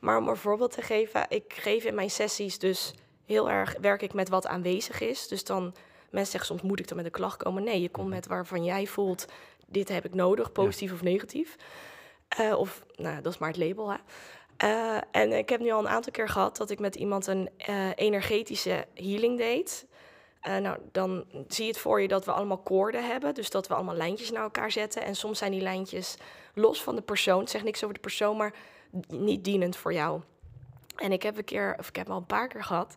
[0.00, 2.94] Maar om een voorbeeld te geven, ik geef in mijn sessies dus
[3.26, 5.28] heel erg werk ik met wat aanwezig is.
[5.28, 5.74] Dus dan
[6.10, 7.62] mensen zeggen soms moet ik dan met een klacht komen.
[7.62, 9.26] Nee, je komt met waarvan jij voelt
[9.70, 11.56] dit heb ik nodig, positief of negatief.
[12.40, 13.92] Uh, of nou, dat is maar het label.
[13.92, 13.98] Hè.
[14.64, 17.50] Uh, en ik heb nu al een aantal keer gehad dat ik met iemand een
[17.68, 19.86] uh, energetische healing deed.
[20.48, 23.34] Uh, nou, dan zie je het voor je dat we allemaal koorden hebben.
[23.34, 25.04] Dus dat we allemaal lijntjes naar elkaar zetten.
[25.04, 26.16] En soms zijn die lijntjes
[26.54, 27.40] los van de persoon.
[27.40, 28.54] Het zegt niks over de persoon, maar
[29.08, 30.20] niet dienend voor jou.
[30.96, 32.94] En ik heb een keer, of ik heb al een paar keer gehad.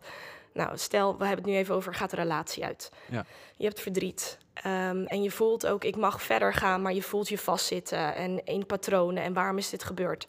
[0.54, 2.90] Nou, stel, we hebben het nu even over, gaat de relatie uit?
[3.10, 3.24] Ja.
[3.56, 4.38] Je hebt verdriet.
[4.66, 8.44] Um, en je voelt ook, ik mag verder gaan, maar je voelt je vastzitten en
[8.44, 9.22] in patronen.
[9.22, 10.26] En waarom is dit gebeurd?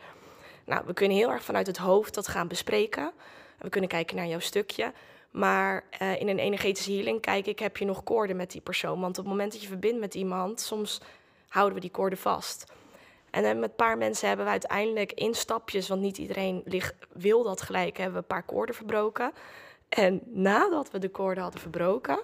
[0.65, 3.11] Nou, we kunnen heel erg vanuit het hoofd dat gaan bespreken.
[3.57, 4.93] We kunnen kijken naar jouw stukje.
[5.31, 8.99] Maar uh, in een energetische healing kijk ik, heb je nog koorden met die persoon?
[8.99, 11.01] Want op het moment dat je verbindt met iemand, soms
[11.47, 12.65] houden we die koorden vast.
[13.29, 17.43] En met een paar mensen hebben we uiteindelijk in stapjes, want niet iedereen ligt, wil
[17.43, 19.33] dat gelijk, hebben we een paar koorden verbroken.
[19.95, 22.19] En nadat we de koorden hadden verbroken,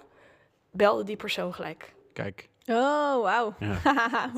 [0.72, 1.93] belde die persoon gelijk.
[2.13, 2.49] Kijk.
[2.65, 3.53] Oh, wauw.
[3.59, 4.32] Ja,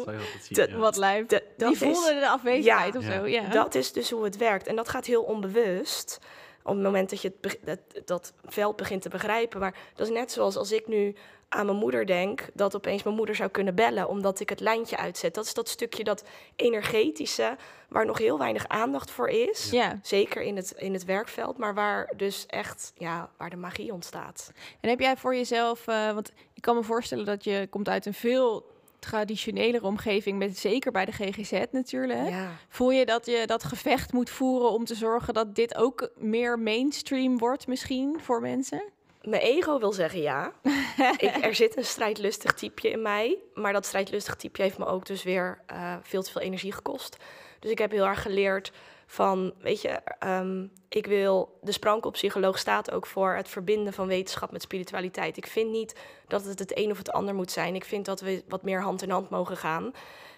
[0.77, 1.25] Wat lijf.
[1.25, 3.25] Die voelde de afwezigheid of zo.
[3.25, 3.49] Ja.
[3.49, 4.67] Dat is dus hoe het werkt.
[4.67, 6.19] En dat gaat heel onbewust.
[6.63, 9.59] Op het moment dat je het, dat, dat veld begint te begrijpen.
[9.59, 11.15] Maar dat is net zoals als ik nu
[11.53, 14.97] aan mijn moeder denk, dat opeens mijn moeder zou kunnen bellen omdat ik het lijntje
[14.97, 15.33] uitzet.
[15.33, 16.23] Dat is dat stukje, dat
[16.55, 17.55] energetische,
[17.89, 19.69] waar nog heel weinig aandacht voor is.
[19.71, 19.99] Ja.
[20.01, 24.51] Zeker in het, in het werkveld, maar waar dus echt, ja, waar de magie ontstaat.
[24.79, 28.05] En heb jij voor jezelf, uh, want ik kan me voorstellen dat je komt uit
[28.05, 32.29] een veel traditionelere omgeving, met, zeker bij de GGZ natuurlijk.
[32.29, 32.49] Ja.
[32.69, 36.59] Voel je dat je dat gevecht moet voeren om te zorgen dat dit ook meer
[36.59, 38.83] mainstream wordt misschien voor mensen?
[39.23, 40.53] Mijn ego wil zeggen ja.
[41.17, 43.37] ik, er zit een strijdlustig typeje in mij.
[43.53, 47.17] Maar dat strijdlustig typeje heeft me ook dus weer uh, veel te veel energie gekost.
[47.59, 48.71] Dus ik heb heel erg geleerd
[49.05, 54.51] van, weet je, um, ik wil, de sprankelpsycholoog staat ook voor het verbinden van wetenschap
[54.51, 55.37] met spiritualiteit.
[55.37, 57.75] Ik vind niet dat het het een of het ander moet zijn.
[57.75, 59.91] Ik vind dat we wat meer hand in hand mogen gaan.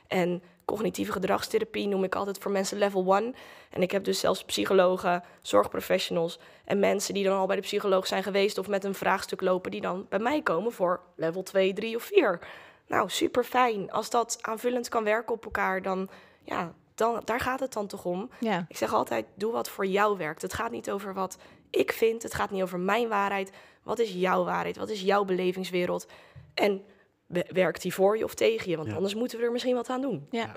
[0.08, 3.36] En cognitieve gedragstherapie noem ik altijd voor mensen level 1.
[3.70, 8.08] En ik heb dus zelfs psychologen, zorgprofessionals en mensen die dan al bij de psycholoog
[8.08, 11.74] zijn geweest of met een vraagstuk lopen, die dan bij mij komen voor level 2,
[11.74, 12.40] 3 of 4.
[12.88, 13.92] Nou, super fijn.
[13.92, 16.10] Als dat aanvullend kan werken op elkaar, dan
[16.44, 18.30] ja, dan, daar gaat het dan toch om.
[18.40, 18.66] Ja.
[18.68, 20.42] Ik zeg altijd, doe wat voor jou werkt.
[20.42, 21.38] Het gaat niet over wat
[21.70, 23.52] ik vind, het gaat niet over mijn waarheid.
[23.84, 24.78] Wat is jouw waarheid?
[24.78, 26.08] Wat is jouw belevingswereld?
[26.54, 26.84] En
[27.28, 28.78] werkt die voor je of tegen je?
[28.78, 30.28] Want anders moeten we er misschien wat aan doen.
[30.30, 30.52] Ja.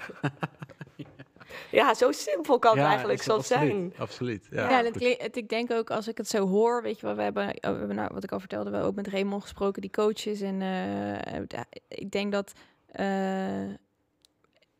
[1.70, 3.94] ja, zo simpel kan het eigenlijk zo zijn.
[3.98, 4.46] Absoluut.
[4.50, 7.22] Ja, ja het, ik denk ook als ik het zo hoor, weet je wel, we
[7.22, 9.82] hebben, oh, we hebben nou, wat ik al vertelde, we hebben ook met Raymond gesproken,
[9.82, 10.40] die coaches.
[10.40, 11.40] En uh,
[11.88, 12.52] ik denk dat.
[13.00, 13.70] Uh,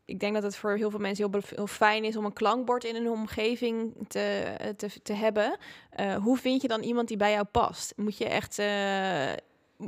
[0.05, 2.83] ik denk dat het voor heel veel mensen heel, heel, fijn is om een klankbord
[2.83, 5.57] in een omgeving te, te, te hebben.
[5.99, 7.93] Uh, hoe vind je dan iemand die bij jou past?
[7.95, 8.57] Moet je echt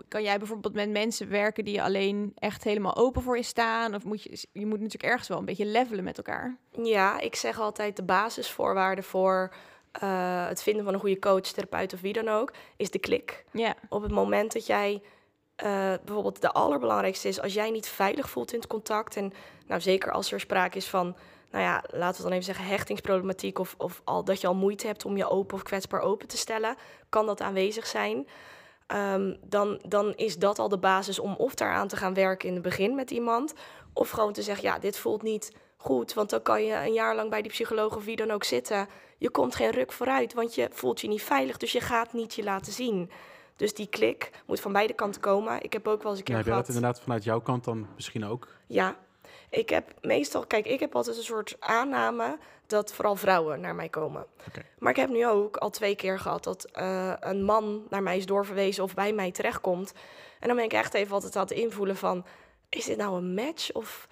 [0.07, 3.95] kan jij bijvoorbeeld met mensen werken die alleen echt helemaal open voor je staan?
[3.95, 6.57] Of moet je, je moet natuurlijk ergens wel een beetje levelen met elkaar.
[6.83, 9.53] Ja, ik zeg altijd de basisvoorwaarden voor
[10.03, 13.45] uh, het vinden van een goede coach, therapeut of wie dan ook, is de klik.
[13.51, 13.75] Ja.
[13.89, 15.01] Op het moment dat jij
[15.63, 19.15] uh, bijvoorbeeld de allerbelangrijkste is, als jij niet veilig voelt in het contact.
[19.15, 19.33] En
[19.67, 21.15] nou zeker als er sprake is van,
[21.51, 23.59] nou ja, laten we dan even zeggen, hechtingsproblematiek.
[23.59, 26.37] Of, of al dat je al moeite hebt om je open of kwetsbaar open te
[26.37, 26.75] stellen,
[27.09, 28.27] kan dat aanwezig zijn.
[28.95, 32.53] Um, dan, dan is dat al de basis om of daaraan te gaan werken in
[32.53, 33.53] het begin met iemand.
[33.93, 36.13] Of gewoon te zeggen, ja, dit voelt niet goed.
[36.13, 38.87] Want dan kan je een jaar lang bij die psycholoog of wie dan ook zitten.
[39.17, 41.57] Je komt geen ruk vooruit, want je voelt je niet veilig.
[41.57, 43.11] Dus je gaat niet je laten zien.
[43.55, 45.63] Dus die klik moet van beide kanten komen.
[45.63, 46.65] Ik heb ook wel eens een keer ja, gehad...
[46.65, 48.47] dat inderdaad vanuit jouw kant dan misschien ook?
[48.67, 48.95] Ja.
[49.49, 50.45] Ik heb meestal...
[50.45, 52.37] Kijk, ik heb altijd een soort aanname
[52.72, 54.26] dat vooral vrouwen naar mij komen.
[54.80, 58.17] Maar ik heb nu ook al twee keer gehad dat uh, een man naar mij
[58.17, 59.93] is doorverwezen of bij mij terechtkomt.
[60.39, 62.26] En dan ben ik echt even altijd aan het invoelen van,
[62.69, 63.72] is dit nou een match?
[63.72, 64.07] Of,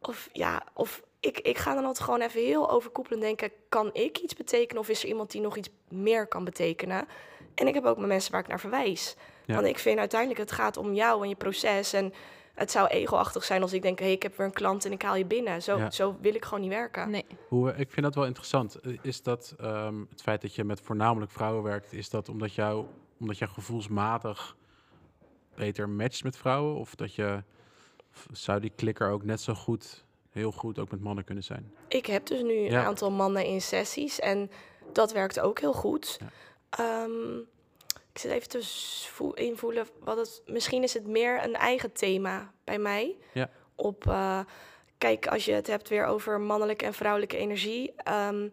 [0.00, 4.18] of ja, of ik, ik ga dan altijd gewoon even heel overkoepelend denken, kan ik
[4.18, 7.08] iets betekenen of is er iemand die nog iets meer kan betekenen?
[7.54, 9.16] En ik heb ook mijn mensen waar ik naar verwijs.
[9.46, 12.12] Want ik vind uiteindelijk, het gaat om jou en je proces en
[12.56, 15.02] het zou ego-achtig zijn als ik denk, hey, ik heb weer een klant en ik
[15.02, 15.62] haal je binnen.
[15.62, 17.10] Zo, zo wil ik gewoon niet werken.
[17.10, 17.24] Nee.
[17.48, 18.74] Hoe, ik vind dat wel interessant.
[18.74, 22.54] Eh, is dat ehm, het feit dat je met voornamelijk vrouwen werkt, is dat omdat,
[22.54, 22.86] jou,
[23.20, 24.56] omdat jij gevoelsmatig
[25.54, 26.76] beter matcht met vrouwen?
[26.76, 27.42] Of dat je,
[28.32, 31.72] zou die klikker ook net zo goed, heel goed ook met mannen kunnen zijn?
[31.88, 34.50] Ik heb dus nu een aantal mannen in sessies en
[34.92, 36.18] dat werkt ook heel goed.
[36.70, 37.10] Ehm,
[38.16, 40.42] ik zit even te invoelen wat het...
[40.46, 43.16] Misschien is het meer een eigen thema bij mij.
[43.32, 43.50] Ja.
[43.74, 44.40] Op, eh,
[44.98, 47.92] kijk, als je het hebt weer over mannelijke en vrouwelijke energie.
[47.96, 48.48] ehm,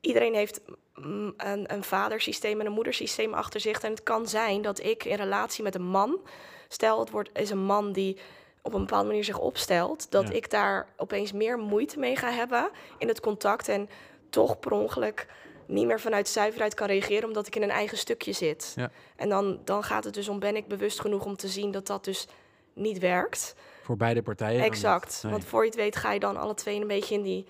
[0.00, 0.60] iedereen heeft
[0.94, 1.34] een,
[1.72, 3.80] een vadersysteem en een moedersysteem achter zich.
[3.80, 6.20] En het kan zijn dat ik in relatie met een man...
[6.68, 8.16] Stel, het wordt, is een man die
[8.62, 10.10] op een bepaalde manier zich opstelt...
[10.10, 10.34] dat Ja.
[10.34, 13.68] ik daar opeens meer moeite mee ga hebben in het contact...
[13.68, 13.88] en
[14.30, 15.26] toch per ongeluk
[15.70, 17.28] niet meer vanuit zuiverheid kan reageren...
[17.28, 18.72] omdat ik in een eigen stukje zit.
[18.76, 18.90] Ja.
[19.16, 21.70] En dan, dan gaat het dus om, ben ik bewust genoeg om te zien...
[21.70, 22.28] dat dat dus
[22.72, 23.54] niet werkt.
[23.82, 24.62] Voor beide partijen.
[24.62, 25.20] exact.
[25.22, 25.32] Nee.
[25.32, 27.46] Want voor je het weet ga je dan alle twee een beetje in die...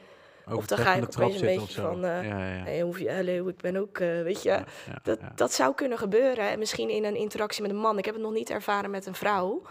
[0.46, 2.62] of dan ga je opeens een beetje van, eh, ja, ja, ja.
[2.62, 4.48] Hey, hoef je, hallo, ik ben ook, eh, weet je...
[4.48, 4.64] Ja,
[5.02, 6.50] Dat, dat zou kunnen gebeuren.
[6.50, 7.98] En misschien in een interactie met een man.
[7.98, 9.62] Ik heb het nog niet ervaren met een vrouw.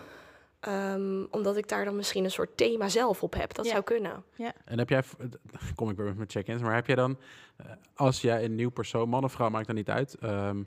[0.59, 3.53] Ehm, omdat ik daar dan misschien een soort thema zelf op heb.
[3.53, 3.71] Dat Ja.
[3.71, 4.23] zou kunnen.
[4.65, 5.03] En heb jij,
[5.75, 7.19] kom ik weer met mijn check-ins, maar heb jij dan,
[7.57, 10.63] eh, als jij een nieuw persoon, man of vrouw, maakt dat niet uit, ehm,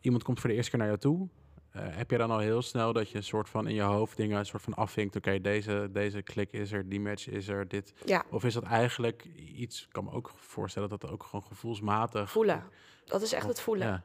[0.00, 1.28] iemand komt voor de eerste keer naar jou toe,
[1.70, 4.16] eh, heb je dan al heel snel dat je een soort van in je hoofd
[4.16, 7.68] dingen een soort van afvinkt, oké, deze, deze klik is er, die match is er,
[7.68, 9.24] dit, Ja, of is dat eigenlijk
[9.54, 12.30] iets, ik kan me ook voorstellen dat dat ook gewoon gevoelsmatig...
[12.30, 12.64] voelen.
[13.04, 13.86] Dat is echt het voelen.
[13.86, 14.02] Ja,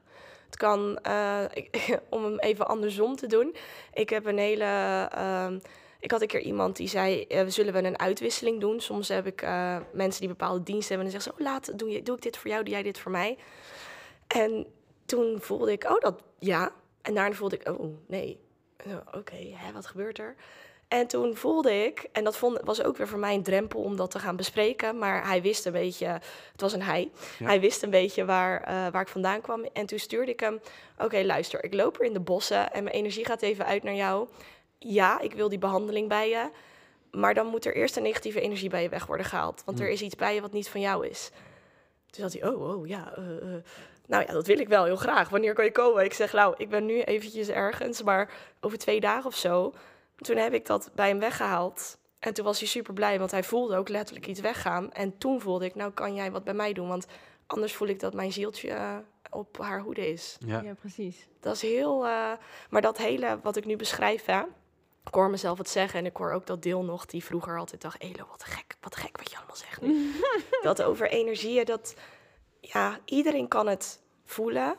[0.52, 1.44] Het kan, eh,
[2.10, 3.56] om hem even andersom te doen.
[3.94, 4.64] Ik heb een hele.
[5.12, 5.60] ehm,
[6.00, 8.80] ik had een keer iemand die zei: eh, Zullen we een uitwisseling doen?
[8.80, 11.06] Soms heb ik eh, mensen die bepaalde diensten hebben.
[11.06, 13.00] En zeggen ze: Oh, laat, doe, je, doe ik dit voor jou, doe jij dit
[13.00, 13.38] voor mij?
[14.28, 14.66] En
[15.06, 16.72] toen voelde ik: Oh, dat ja.
[17.02, 18.40] En daarna voelde ik: Oh, nee.
[19.14, 19.36] Oké,
[19.74, 20.36] wat gebeurt er?
[20.92, 23.96] En toen voelde ik, en dat vond, was ook weer voor mij een drempel om
[23.96, 24.98] dat te gaan bespreken.
[24.98, 26.06] Maar hij wist een beetje,
[26.52, 27.46] het was een hij, Ja.
[27.46, 29.66] hij wist een beetje waar, eh, waar ik vandaan kwam.
[29.74, 30.60] En toen stuurde ik hem,
[30.98, 33.94] oké luister, ik loop er in de bossen en mijn energie gaat even uit naar
[33.94, 34.28] jou.
[34.78, 36.50] Ja, ik wil die behandeling bij je.
[37.12, 39.62] Maar dan moet er eerst een negatieve energie bij je weg worden gehaald.
[39.66, 39.92] Want er Mm.
[39.92, 41.32] is iets bij je wat niet van jou is.
[42.10, 43.64] Toen had hij, oh, oh, ja, eh, eh.
[44.08, 45.30] nou ja, dat wil ik wel heel graag.
[45.30, 46.04] Wanneer kan je komen?
[46.04, 48.30] Ik zeg, nou, ik ben nu eventjes ergens, maar
[48.62, 49.74] over twee dagen of zo.
[50.22, 51.98] Toen heb ik dat bij hem weggehaald.
[52.20, 54.92] En toen was hij super blij, want hij voelde ook letterlijk iets weggaan.
[54.92, 56.88] En toen voelde ik, nou kan jij wat bij mij doen.
[56.88, 57.06] Want
[57.48, 58.98] anders voel ik dat mijn zieltje eh,
[59.30, 60.38] op haar hoede is.
[60.46, 60.62] ja.
[60.62, 61.28] Ja, precies.
[61.40, 62.06] Dat is heel...
[62.06, 62.32] eh,
[62.70, 64.42] maar dat hele wat ik nu beschrijf, hè.
[65.06, 67.82] Ik hoor mezelf het zeggen en ik hoor ook dat deel nog die vroeger altijd
[67.82, 68.02] dacht...
[68.02, 70.12] Elo, wat gek, wat gek wat je allemaal zegt nu.
[70.62, 71.96] dat over energieën, dat...
[72.60, 74.76] Ja, iedereen kan het voelen.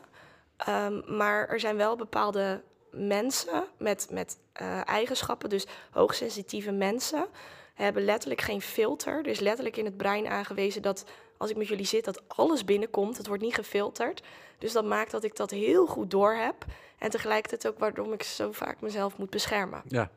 [0.57, 2.63] Ehm, maar er zijn wel bepaalde
[2.93, 5.49] mensen met, met eh, eigenschappen.
[5.49, 7.27] Dus hoogsensitieve mensen
[7.75, 9.19] hebben letterlijk geen filter.
[9.19, 11.05] Er is letterlijk in het brein aangewezen dat
[11.37, 13.17] als ik met jullie zit, dat alles binnenkomt.
[13.17, 14.23] Het wordt niet gefilterd.
[14.59, 16.65] Dus dat maakt dat ik dat heel goed door heb.
[16.99, 19.83] En tegelijkertijd ook waarom ik zo vaak mezelf moet beschermen.
[19.89, 20.11] ja.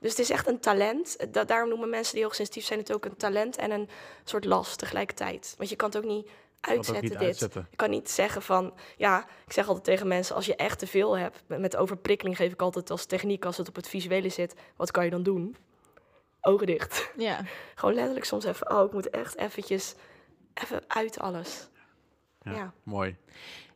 [0.00, 1.16] Dus het is echt een talent.
[1.32, 3.88] Da daarom noemen mensen die hoogsensitief zijn het ook een talent en een
[4.24, 5.54] soort last tegelijkertijd.
[5.56, 6.28] Want je kan het ook niet
[6.60, 7.18] uitzetten dit.
[7.18, 7.66] uitzetten.
[7.70, 10.86] Je kan niet zeggen van, ja, ik zeg altijd tegen mensen, als je echt te
[10.86, 14.28] veel hebt, met, met overprikkeling geef ik altijd als techniek, als het op het visuele
[14.28, 15.56] zit, wat kan je dan doen?
[16.40, 17.10] Ogen dicht.
[17.16, 17.44] Ja.
[17.74, 19.94] Gewoon letterlijk soms even, oh, ik moet echt eventjes,
[20.54, 21.68] even uit alles.
[22.42, 22.52] Ja.
[22.52, 22.72] Ja.
[22.82, 23.16] Mooi.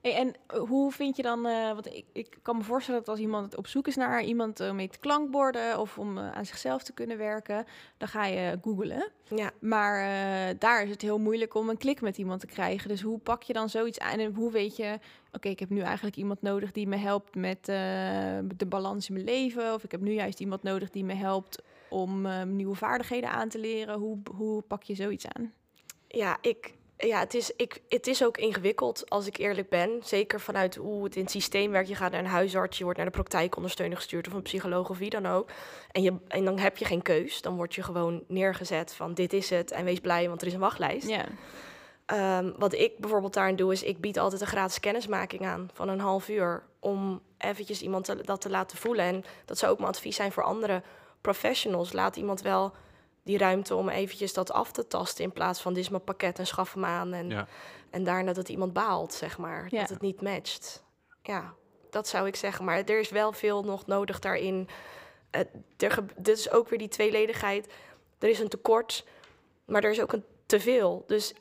[0.02, 3.08] Hey, en eh, hoe vind je dan, eh, want ik, ik kan me voorstellen dat
[3.08, 6.92] als iemand op zoek is naar iemand eh, met klankborden of om aan zichzelf te
[6.92, 9.10] kunnen werken, dan ga je googlen.
[9.34, 12.88] Ja, Maar daar is het heel moeilijk om een klik met iemand te krijgen.
[12.88, 14.98] Dus hoe pak je dan zoiets aan en hoe weet je,
[15.32, 17.64] oké, ik heb nu eigenlijk iemand nodig die me helpt met
[18.56, 21.62] de balans in mijn leven, of ik heb nu juist iemand nodig die me helpt
[21.88, 23.98] om nieuwe vaardigheden aan te leren.
[23.98, 25.52] Hoe, hoe pak je zoiets aan?
[26.12, 26.74] ja, ik,
[27.08, 30.00] ja het, is, ik, het is ook ingewikkeld als ik eerlijk ben.
[30.04, 31.88] Zeker vanuit hoe het in het systeem werkt.
[31.88, 34.98] Je gaat naar een huisarts, je wordt naar de praktijkondersteuner gestuurd of een psycholoog of
[34.98, 35.50] wie dan ook.
[35.90, 37.42] En, je, en dan heb je geen keus.
[37.42, 40.54] Dan word je gewoon neergezet van dit is het en wees blij, want er is
[40.54, 41.08] een wachtlijst.
[41.08, 41.24] Ja,
[42.06, 45.88] Ehm, wat ik bijvoorbeeld daarin doe, is ik bied altijd een gratis kennismaking aan van
[45.88, 46.62] een half uur.
[46.80, 49.04] Om eventjes iemand te- dat te laten voelen.
[49.04, 50.82] En dat zou ook mijn advies zijn voor andere
[51.20, 51.92] professionals.
[51.92, 52.72] Laat iemand wel
[53.22, 55.24] die ruimte om eventjes dat af te tasten.
[55.24, 57.12] In plaats van dit is mijn pakket en schaf hem aan.
[57.12, 57.46] En, Ja.
[57.90, 59.66] en daarna dat iemand baalt, zeg maar.
[59.70, 59.80] Ja.
[59.80, 60.82] Dat het niet matcht.
[61.22, 61.54] Ja,
[61.90, 62.64] dat zou ik zeggen.
[62.64, 64.68] Maar er is wel veel nog nodig daarin.
[65.30, 65.40] Uh,
[65.76, 67.72] er dit is ook weer die tweeledigheid.
[68.18, 69.06] Er is een tekort,
[69.64, 71.04] maar er is ook een teveel.
[71.06, 71.34] Dus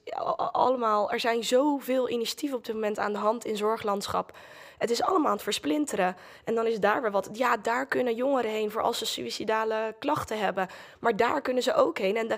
[0.52, 4.38] allemaal, er zijn zoveel initiatieven op dit moment aan de hand in zorglandschap.
[4.82, 6.16] Het is allemaal aan het versplinteren.
[6.44, 7.30] En dan is daar weer wat.
[7.34, 10.68] Ja, daar kunnen jongeren heen voor als ze suïcidale klachten hebben.
[11.00, 12.18] Maar daar kunnen ze ook heen.
[12.18, 12.38] En de,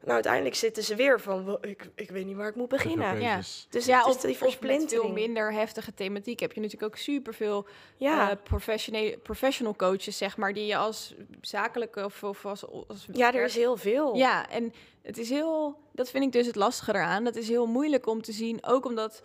[0.00, 3.20] nou, uiteindelijk zitten ze weer van, "Wel, ik, ik weet niet waar ik moet beginnen.
[3.20, 3.36] Ja.
[3.70, 5.14] Dus ja het is of, die met veel versplintering.
[5.14, 7.66] minder heftige thematiek heb je natuurlijk ook superveel
[7.96, 8.30] ja.
[8.30, 13.34] eh, professionele, professional coaches, zeg maar, die je als zakelijke of, of als, als ja,
[13.34, 14.14] er is heel veel.
[14.14, 14.72] Ja, en
[15.02, 17.24] het is heel, dat vind ik dus het lastige eraan.
[17.24, 19.22] Dat is heel moeilijk om te zien, ook omdat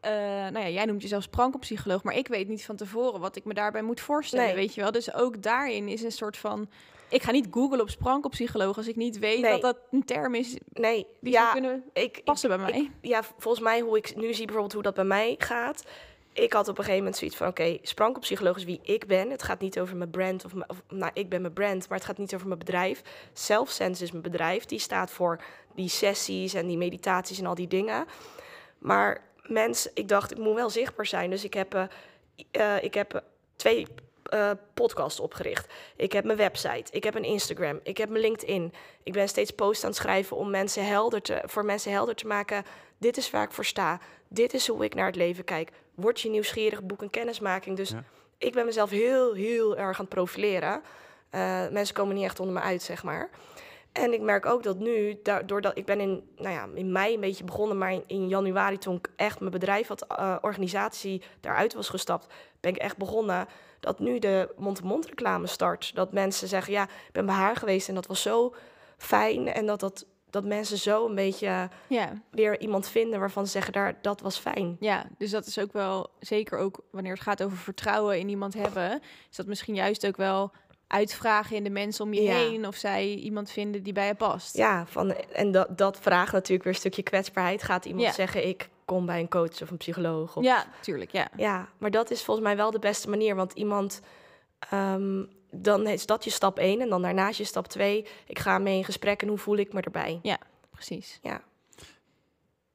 [0.00, 3.44] eh, nou ja, jij noemt jezelf sprankelpsycholoog, maar ik weet niet van tevoren wat ik
[3.44, 4.54] me daarbij moet voorstellen, Nee.
[4.54, 4.92] weet je wel.
[4.92, 6.68] Dus ook daarin is een soort van,
[7.08, 9.50] ik ga niet googlen op sprankelpsycholoog als ik niet weet Nee.
[9.52, 12.70] dat dat een term is Nee, die ja, zou kunnen ik, ik, passen bij mij.
[12.70, 15.84] ik- ja, volgens mij hoe ik nu zie bijvoorbeeld hoe dat bij mij gaat.
[16.32, 19.30] Ik had op een gegeven moment zoiets van, oké, sprankelpsycholoog is wie ik ben.
[19.30, 22.06] Het gaat niet over mijn brand, of, of nou, ik ben mijn brand, maar het
[22.06, 23.02] gaat niet over mijn bedrijf.
[23.32, 25.40] Selfsense is mijn bedrijf, die staat voor
[25.74, 28.04] die sessies en die meditaties en al die dingen.
[28.78, 31.30] Maar mensen, ik dacht, ik moet wel zichtbaar zijn.
[31.30, 31.84] Dus ik heb, eh,
[32.50, 33.22] eh, ik heb
[33.56, 33.86] twee
[34.22, 35.72] eh, podcasts opgericht.
[35.96, 38.72] Ik heb mijn website, ik heb een Instagram, ik heb mijn LinkedIn.
[39.02, 42.26] Ik ben steeds posts aan het schrijven om mensen helder te, voor mensen helder te
[42.26, 42.64] maken.
[42.98, 44.00] Dit is waar ik voor sta.
[44.28, 45.70] Dit is hoe ik naar het leven kijk.
[45.94, 47.76] Word je nieuwsgierig, boek een kennismaking.
[47.76, 48.04] Dus Ja.
[48.38, 50.82] ik ben mezelf heel, heel erg aan het profileren.
[51.70, 53.30] Mensen komen niet echt onder me uit, zeg maar.
[53.92, 57.14] En ik merk ook dat nu, da- doordat ik ben in, nou ja, in mei
[57.14, 61.22] een beetje begonnen, maar in, in januari toen ik echt mijn bedrijf had, eh, organisatie
[61.40, 62.26] daaruit was gestapt,
[62.60, 63.46] ben ik echt begonnen
[63.80, 65.94] dat nu de mond-to-mond reclame start.
[65.94, 68.54] Dat mensen zeggen, ja, ik ben bij haar geweest en dat was zo
[68.96, 69.48] fijn.
[69.48, 71.68] En dat, dat, dat mensen zo een beetje
[72.30, 74.76] weer iemand vinden waarvan ze zeggen, daar, dat was fijn.
[74.80, 78.54] ja, dus dat is ook wel, zeker ook wanneer het gaat over vertrouwen in iemand
[78.54, 80.52] hebben, is dat misschien juist ook wel
[80.90, 82.34] uitvragen in de mensen om je Ja.
[82.36, 84.56] heen of zij iemand vinden die bij je past.
[84.56, 87.62] Ja, van, en dat, dat vraagt natuurlijk weer een stukje kwetsbaarheid.
[87.62, 88.12] Gaat iemand Ja.
[88.12, 90.36] zeggen, ik kom bij een coach of een psycholoog?
[90.36, 91.28] Of, ja tuurlijk, ja.
[91.36, 93.34] Ja, maar dat is volgens mij wel de beste manier.
[93.36, 94.00] Want iemand,
[94.70, 96.80] ehm, dan is dat je stap één.
[96.80, 98.06] En dan daarnaast je stap twee.
[98.26, 100.20] Ik ga mee in gesprek en hoe voel ik me erbij?
[100.70, 101.18] Precies.
[101.22, 101.40] Ja,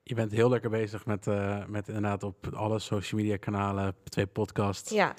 [0.04, 4.26] Je bent heel lekker bezig met, eh, met inderdaad op alle social media kanalen, twee
[4.28, 4.92] podcasts.
[4.92, 5.14] ja.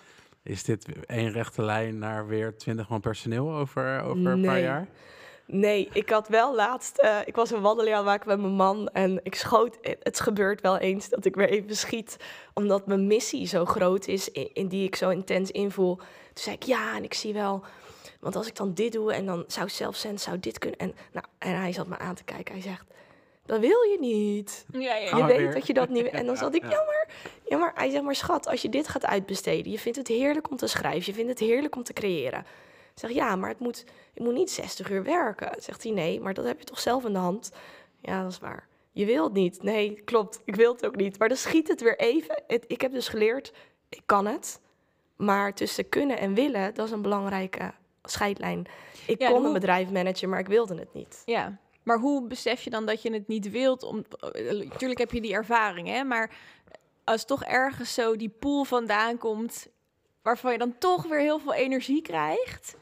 [0.47, 4.88] Is dit één rechte lijn naar weer 20 man personeel over, over een paar jaar?
[5.47, 6.99] Nee, ik had wel laatst...
[6.99, 8.88] eh, ik was een wandeling aan het maken met mijn man.
[8.88, 9.78] En ik schoot...
[9.82, 12.16] Het gebeurt wel eens dat ik weer even schiet.
[12.55, 14.30] Omdat mijn missie zo groot is.
[14.30, 15.97] In, in die ik zo intens invoel.
[15.97, 17.64] Toen zei ik ja, en ik zie wel...
[18.20, 20.78] Want als ik dan dit doe en dan zou zelfsens zou dit kunnen.
[20.78, 22.55] En, nou, en hij zat me aan te kijken.
[22.55, 22.84] Hij zegt,
[23.47, 24.66] dat wil je niet.
[24.72, 25.53] Ja, ja, Je we weet weer.
[25.55, 26.07] dat je dat niet...
[26.07, 26.68] En dan zat ik, ja.
[26.70, 27.07] jammer.
[27.49, 29.72] Ja, maar hij zegt, maar schat, als je dit gaat uitbesteden...
[29.72, 31.03] Je vindt het heerlijk om te schrijven.
[31.07, 32.40] Je vindt het heerlijk om te creëren.
[32.40, 33.84] Ik zeg, ja, maar het moet,
[34.14, 35.62] ik moet niet 60 uur werken.
[35.62, 37.51] Zegt hij, nee, maar dat heb je toch zelf in de hand?
[38.01, 38.66] Ja, dat is waar.
[38.92, 39.62] Je wilt niet.
[39.62, 40.40] Nee, klopt.
[40.44, 41.18] Ik wil het ook niet.
[41.18, 42.42] Maar dan schiet het weer even.
[42.47, 43.53] Het, ik heb dus geleerd,
[43.88, 44.61] ik kan het.
[45.16, 47.72] Maar tussen kunnen en willen, dat is een belangrijke
[48.03, 48.66] scheidlijn.
[49.07, 51.22] Ik Ja, kon hoe- een bedrijf managen, maar ik wilde het niet.
[51.24, 53.82] Ja, maar hoe besef je dan dat je het niet wilt?
[53.82, 54.05] Om,
[54.45, 56.05] natuurlijk heb je die ervaring, hè?
[56.05, 56.30] Maar
[57.05, 59.68] als toch ergens zo die pool vandaan komt,
[60.22, 62.76] waarvan je dan toch weer heel veel energie krijgt,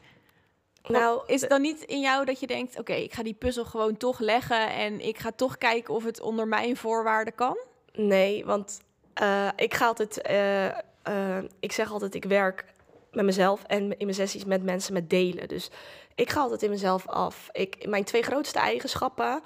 [0.87, 3.65] Nou, is het dan niet in jou dat je denkt: oké, ik ga die puzzel
[3.65, 7.57] gewoon toch leggen en ik ga toch kijken of het onder mijn voorwaarden kan?
[7.93, 8.79] Nee, want
[9.13, 12.65] eh, ik ga altijd, eh, eh, ik zeg altijd, ik werk
[13.11, 15.47] met mezelf en in mijn sessies met mensen met delen.
[15.47, 15.69] Dus
[16.15, 17.49] ik ga altijd in mezelf af.
[17.51, 19.41] Ik, mijn twee grootste eigenschappen,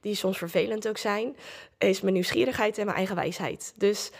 [0.00, 1.36] die soms vervelend ook zijn,
[1.78, 3.72] is mijn nieuwsgierigheid en mijn eigen wijsheid.
[3.76, 4.10] Dus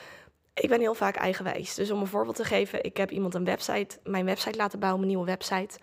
[0.55, 1.75] ik ben heel vaak eigenwijs.
[1.75, 5.01] Dus om een voorbeeld te geven, ik heb iemand een website, mijn website laten bouwen,
[5.01, 5.79] mijn nieuwe website.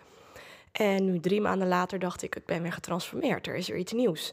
[0.72, 3.46] En nu drie maanden later dacht ik, ik ben weer getransformeerd.
[3.46, 4.32] Er is weer iets nieuws.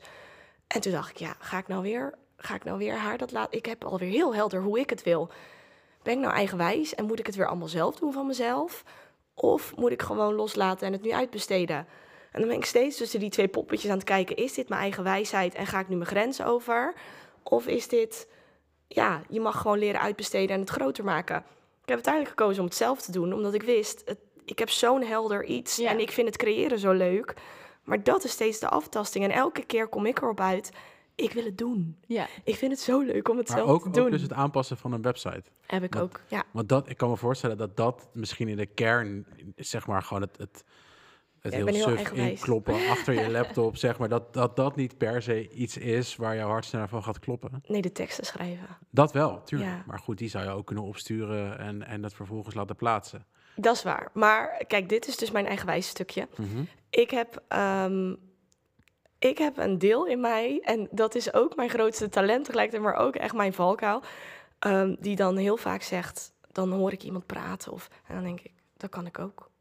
[0.67, 3.31] En toen dacht ik, ja, ga ik nou weer, ga ik nou weer haar dat
[3.31, 3.57] laten?
[3.57, 5.29] Ik heb alweer heel helder hoe ik het wil.
[6.01, 8.83] Ben ik nou eigenwijs en moet ik het weer allemaal zelf doen van mezelf?
[9.33, 11.87] Of moet ik gewoon loslaten en het nu uitbesteden?
[12.31, 14.35] En dan ben ik steeds tussen die twee poppetjes aan het kijken.
[14.35, 16.93] Is dit mijn eigen wijsheid en ga ik nu mijn grens over?
[17.43, 18.27] Of is dit,
[18.87, 21.37] ja, je mag gewoon leren uitbesteden en het groter maken.
[21.81, 24.69] Ik heb uiteindelijk gekozen om het zelf te doen, omdat ik wist, het, ik heb
[24.69, 25.89] zo'n helder iets Ja.
[25.89, 27.33] en ik vind het creëren zo leuk.
[27.83, 29.23] Maar dat is steeds de aftasting.
[29.23, 30.69] En elke keer kom ik erop uit,
[31.15, 31.97] ik wil het doen.
[32.05, 34.09] Ja, Ik vind het zo leuk om het Maar zelf ook, te ook doen.
[34.11, 35.43] dus het aanpassen van een website.
[35.65, 36.43] Heb ik Want- ook, ja.
[36.51, 40.21] Want dat, ik kan me voorstellen dat dat misschien in de kern, zeg maar, gewoon
[40.21, 40.63] het, het,
[41.39, 45.21] het Ja, heel suf inkloppen achter je laptop, zeg maar, dat, dat dat niet per
[45.21, 47.63] se iets is waar jouw hart sneller van gaat kloppen.
[47.67, 48.67] Nee, de teksten schrijven.
[48.89, 49.71] Dat wel, tuurlijk.
[49.71, 49.83] Ja.
[49.87, 53.25] Maar goed, die zou je ook kunnen opsturen en, en dat vervolgens laten plaatsen.
[53.55, 54.09] Dat is waar.
[54.13, 56.27] Maar kijk, dit is dus mijn eigenwijs stukje.
[56.37, 56.63] Mhm.
[56.89, 58.15] Ik heb, ehm,
[59.23, 63.05] ik heb een deel in mij, en dat is ook mijn grootste talent tegelijkertijd, maar
[63.05, 64.01] ook echt mijn valkuil,
[64.59, 68.41] ehm, die dan heel vaak zegt, dan hoor ik iemand praten, of, en dan denk
[68.41, 69.51] ik, dat kan ik ook.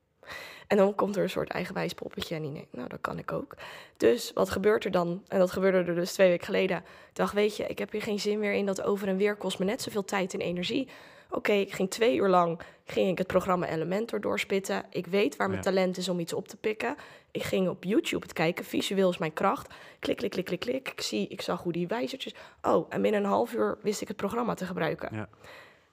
[0.67, 3.33] En dan komt er een soort eigenwijs poppetje en die denkt, nou, dat kan ik
[3.33, 3.55] ook.
[3.97, 5.23] Dus wat gebeurt er dan?
[5.29, 6.77] En dat gebeurde er dus twee weken geleden.
[6.77, 9.37] Ik dacht, weet je, ik heb hier geen zin meer in, dat over en weer
[9.37, 10.89] kost me net zoveel tijd en energie.
[11.33, 14.85] Oké, ik ging twee uur lang ging ik het programma Elementor doorspitten.
[14.91, 15.65] Ik weet waar mijn Ja.
[15.71, 16.97] talent is om iets op te pikken.
[17.31, 18.65] Ik ging op YouTube het kijken.
[18.65, 19.75] Visueel is mijn kracht.
[19.99, 20.89] Klik, klik, klik, klik, klik.
[20.89, 22.35] Ik, zie, ik zag hoe die wijzertjes...
[22.63, 25.09] Oh, en binnen een half uur wist ik het programma te gebruiken.
[25.13, 25.29] Ja.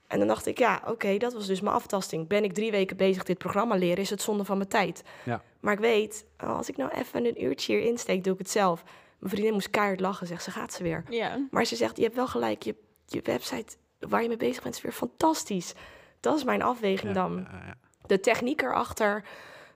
[0.07, 2.27] En dan dacht ik, ja, oké, dat was dus mijn aftasting.
[2.27, 5.03] Ben ik drie weken bezig dit programma leren, is het zonde van mijn tijd.
[5.25, 5.41] Ja.
[5.59, 8.49] Maar ik weet, oh, als ik nou even een uurtje hier insteek, doe ik het
[8.49, 8.83] zelf.
[9.19, 11.03] Mijn vriendin moest keihard lachen, zegt ze, gaat ze weer.
[11.09, 11.47] Ja.
[11.51, 12.75] Maar ze zegt, je hebt wel gelijk, je,
[13.05, 15.73] je website waar je mee bezig bent is weer fantastisch.
[16.19, 17.47] Dat is mijn afweging Ja, dan.
[17.51, 17.75] ja, ja.
[18.05, 19.23] De techniek erachter,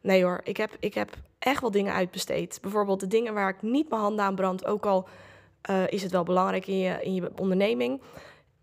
[0.01, 2.59] nee hoor, ik heb, ik heb echt wel dingen uitbesteed.
[2.61, 5.07] Bijvoorbeeld de dingen waar ik niet mijn handen aan brand, ook al
[5.61, 8.01] eh, is het wel belangrijk in je, in je onderneming.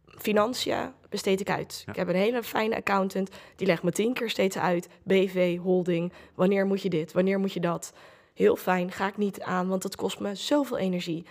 [0.06, 1.84] Financiën besteed ik uit.
[1.86, 4.88] Ik heb een hele fijne accountant, die legt me tien keer steeds uit.
[5.02, 7.92] BV, holding, wanneer moet je dit, wanneer moet je dat.
[8.34, 11.26] Heel fijn, ga ik niet aan, want dat kost me zoveel energie.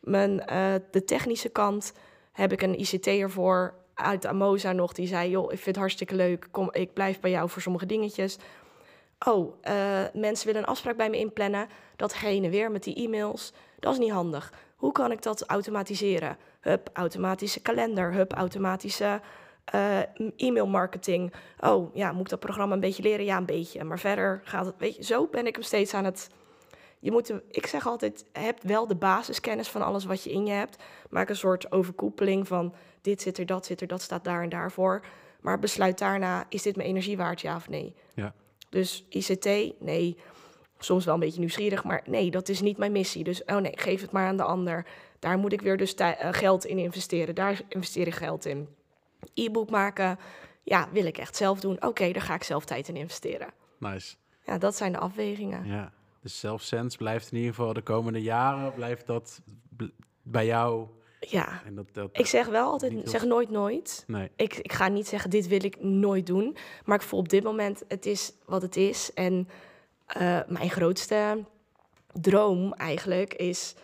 [0.00, 1.92] Mijn, eh, de technische kant
[2.36, 4.92] heb ik een ICT'er voor uit Amosa nog.
[4.92, 6.48] Die zei, joh, ik vind het hartstikke leuk.
[6.50, 8.38] Kom, ik blijf bij jou voor sommige dingetjes.
[9.26, 9.74] Oh, eh,
[10.12, 11.68] mensen willen een afspraak bij me inplannen.
[11.96, 13.52] Dat heen en weer met die e-mails.
[13.78, 14.52] Dat is niet handig.
[14.76, 16.36] Hoe kan ik dat automatiseren?
[16.60, 18.12] Hup, automatische kalender.
[18.12, 19.20] Hup, automatische
[19.64, 19.98] eh,
[20.36, 21.32] e-mail marketing.
[21.60, 23.24] Oh, ja, moet ik dat programma een beetje leren?
[23.24, 23.84] Ja, een beetje.
[23.84, 26.30] Maar verder gaat het, weet je, zo ben ik hem steeds aan het...
[27.06, 30.52] Je moet, ik zeg altijd, heb wel de basiskennis van alles wat je in je
[30.52, 30.76] hebt.
[31.10, 34.48] Maak een soort overkoepeling van dit zit er, dat zit er, dat staat daar en
[34.48, 35.04] daarvoor.
[35.40, 37.94] Maar besluit daarna, is dit mijn energie waard, ja of nee?
[38.14, 38.34] Ja.
[38.68, 39.44] Dus ICT,
[39.80, 40.16] nee.
[40.78, 43.24] Soms wel een beetje nieuwsgierig, maar nee, dat is niet mijn missie.
[43.24, 44.86] Dus oh nee, geef het maar aan de ander.
[45.18, 47.34] Daar moet ik weer dus eh, geld in investeren.
[47.34, 48.68] Daar investeer ik geld in.
[49.34, 50.18] E-book maken,
[50.62, 51.84] ja, wil ik echt zelf doen.
[51.84, 53.48] Oké, daar ga ik zelf tijd in investeren.
[53.78, 54.16] Nice.
[54.44, 55.66] Ja, dat zijn de afwegingen.
[55.66, 55.92] Ja.
[56.26, 59.40] Dus self-sense blijft in ieder geval de komende jaren, blijft dat
[60.22, 60.86] bij jou.
[61.20, 64.04] Ja, En dat, dat, ik zeg wel altijd, zeg nooit nooit.
[64.06, 66.56] Nee, Ik, ik ga niet zeggen, dit wil ik nooit doen.
[66.84, 69.12] Maar ik voel op dit moment, het is wat het is.
[69.14, 69.48] En
[70.06, 71.44] eh, mijn grootste
[72.12, 73.74] droom eigenlijk is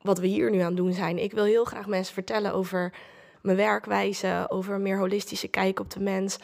[0.00, 1.18] wat we hier nu aan het doen zijn.
[1.18, 2.94] Ik wil heel graag mensen vertellen over
[3.42, 6.38] mijn werkwijze, over een meer holistische kijk op de mens.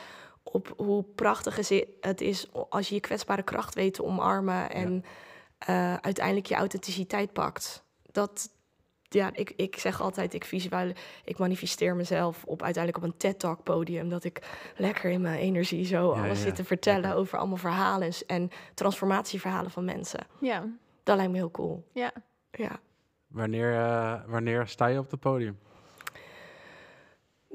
[0.45, 1.57] Op hoe prachtig
[2.01, 5.05] het is als je je kwetsbare kracht weet te omarmen en
[5.59, 7.85] eh, uiteindelijk je authenticiteit pakt.
[8.03, 8.51] Dat,
[9.03, 10.93] ja, ik, ik zeg altijd, ik, visueel,
[11.25, 14.09] ik manifesteer mezelf op uiteindelijk op een TED-talk podium.
[14.09, 14.43] Dat ik
[14.77, 18.51] lekker in mijn energie zo Ja, alles ja, zit te vertellen over allemaal verhalen en
[18.75, 20.27] transformatieverhalen van mensen.
[20.41, 20.65] Ja.
[21.03, 21.89] Dat lijkt me heel cool.
[21.93, 22.13] Ja.
[22.51, 22.81] Ja.
[23.27, 25.59] wanneer, eh, wanneer sta je op het podium?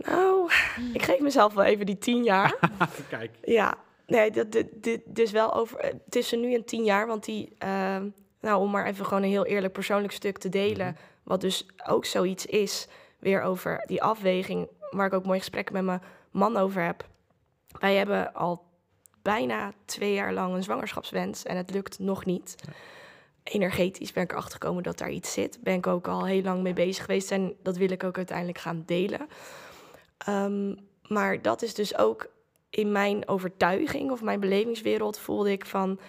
[0.06, 0.52] Nou,
[0.94, 2.56] ik geef mezelf wel even die tien jaar.
[3.10, 3.32] Kijk.
[3.42, 3.78] Ja,
[4.08, 7.08] nee, dat, dit, dit, dus wel over tussen nu en tien jaar.
[7.08, 7.98] Want die, eh,
[8.40, 10.88] nou, om maar even gewoon een heel eerlijk persoonlijk stuk te delen.
[10.88, 11.02] Mhm.
[11.24, 12.88] Wat dus ook zoiets is,
[13.20, 14.68] weer over die afweging.
[14.90, 17.08] Waar ik ook mooie gesprekken met mijn man over heb.
[17.80, 18.64] Wij hebben al
[19.22, 22.56] bijna twee jaar lang een zwangerschapswens en het lukt nog niet.
[23.44, 25.60] Energetisch ben ik erachter gekomen dat daar iets zit.
[25.62, 28.58] Ben ik ook al heel lang mee bezig geweest en dat wil ik ook uiteindelijk
[28.58, 29.28] gaan delen.
[30.26, 30.76] Ehm,
[31.08, 32.28] maar dat is dus ook
[32.70, 36.00] in mijn overtuiging of mijn belevingswereld voelde ik van...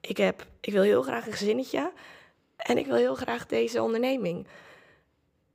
[0.00, 1.92] Ik, heb, ik wil heel graag een gezinnetje
[2.56, 4.46] en ik wil heel graag deze onderneming.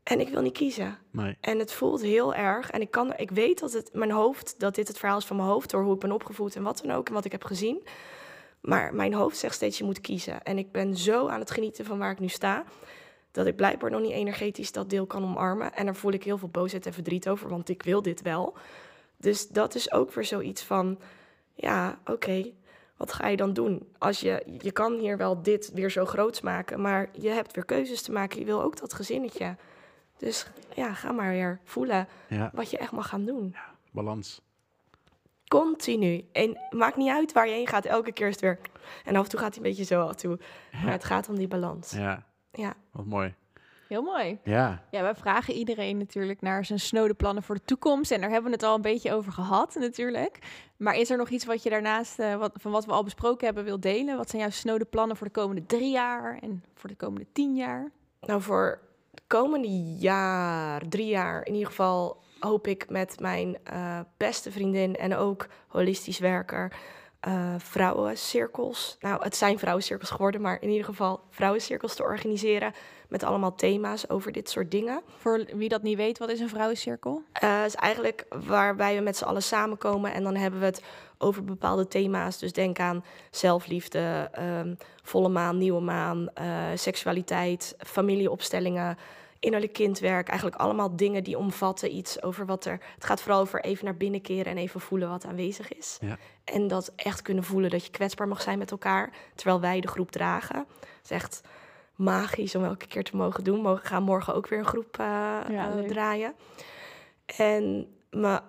[0.03, 0.97] En ik wil niet kiezen.
[1.11, 1.37] Nee.
[1.41, 2.71] En het voelt heel erg.
[2.71, 5.35] En ik, kan, ik weet dat het mijn hoofd, dat dit het verhaal is van
[5.35, 7.43] mijn hoofd, door hoe ik ben opgevoed en wat dan ook en wat ik heb
[7.43, 7.83] gezien.
[8.61, 10.43] Maar mijn hoofd zegt steeds: je moet kiezen.
[10.43, 12.63] En ik ben zo aan het genieten van waar ik nu sta,
[13.33, 15.73] dat ik blijkbaar nog niet energetisch dat deel kan omarmen.
[15.73, 18.57] En daar voel ik heel veel boosheid en verdriet over, want ik wil dit wel.
[19.17, 20.99] Dus dat is ook weer zoiets van:
[21.53, 22.51] ja, oké.
[22.97, 23.93] wat ga je dan doen?
[23.97, 27.65] Als je, je kan hier wel dit weer zo groots maken, maar je hebt weer
[27.65, 28.39] keuzes te maken.
[28.39, 29.55] Je wil ook dat gezinnetje.
[30.17, 33.55] Dus ja, ga maar weer voelen Ja, wat je echt mag gaan doen.
[33.91, 34.41] balans.
[35.47, 36.25] Continu.
[36.31, 37.85] En maakt niet uit waar je heen gaat.
[37.85, 38.59] Elke keer is het weer...
[39.05, 40.39] En af en toe gaat hij een beetje zo af en toe.
[40.83, 41.91] Maar het gaat om die balans.
[41.91, 42.73] Ja, Ja.
[42.91, 43.33] wat mooi.
[43.87, 44.39] Heel mooi.
[44.43, 48.11] Ja, Ja, wij vragen iedereen natuurlijk naar zijn snode plannen voor de toekomst.
[48.11, 50.39] En daar hebben we het al een beetje over gehad natuurlijk.
[50.77, 53.45] Maar is er nog iets wat je daarnaast, eh, wat, van wat we al besproken
[53.45, 54.17] hebben, wil delen?
[54.17, 57.55] Wat zijn jouw snode plannen voor de komende drie jaar en voor de komende tien
[57.55, 57.91] jaar?
[58.21, 58.79] Nou, voor
[59.11, 62.23] de komende jaar, drie jaar in ieder geval...
[62.39, 66.75] hoop ik met mijn eh, beste vriendin en ook holistisch werker...
[67.23, 68.97] eh, vrouwencirkels.
[68.99, 72.73] Nou, het zijn vrouwencirkels geworden, maar in ieder geval vrouwencirkels te organiseren...
[73.07, 75.01] met allemaal thema's over dit soort dingen.
[75.17, 77.21] Voor wie dat niet weet, wat is een vrouwencirkel?
[77.31, 80.83] Eh, Het is eigenlijk waarbij we met z'n allen samenkomen en dan hebben we het
[81.17, 82.37] over bepaalde thema's.
[82.39, 86.45] Dus denk aan zelfliefde, ehm, volle maan, nieuwe maan, eh,
[86.75, 88.97] seksualiteit, familieopstellingen,
[89.43, 90.27] innerlijk kindwerk.
[90.27, 92.79] Eigenlijk allemaal dingen die omvatten iets over wat er...
[92.95, 95.97] Het gaat vooral over even naar binnen keren en even voelen wat aanwezig is.
[96.01, 96.17] Ja.
[96.43, 99.87] En dat echt kunnen voelen dat je kwetsbaar mag zijn met elkaar, terwijl wij de
[99.87, 100.57] groep dragen.
[100.57, 101.41] Het is echt
[101.95, 103.63] magisch om elke keer te mogen doen.
[103.63, 105.05] We gaan morgen ook weer een groep uh,
[105.49, 105.87] Ja, uh, leuk.
[105.87, 106.33] draaien.
[107.25, 108.41] En mijn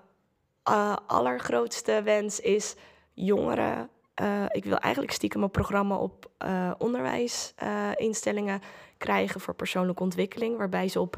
[0.71, 2.75] uh, allergrootste wens is
[3.13, 3.89] jongeren.
[4.23, 8.61] Uh, ik wil eigenlijk stiekem een programma op uh, onderwijsinstellingen
[8.99, 11.17] krijgen voor persoonlijke ontwikkeling, waarbij ze op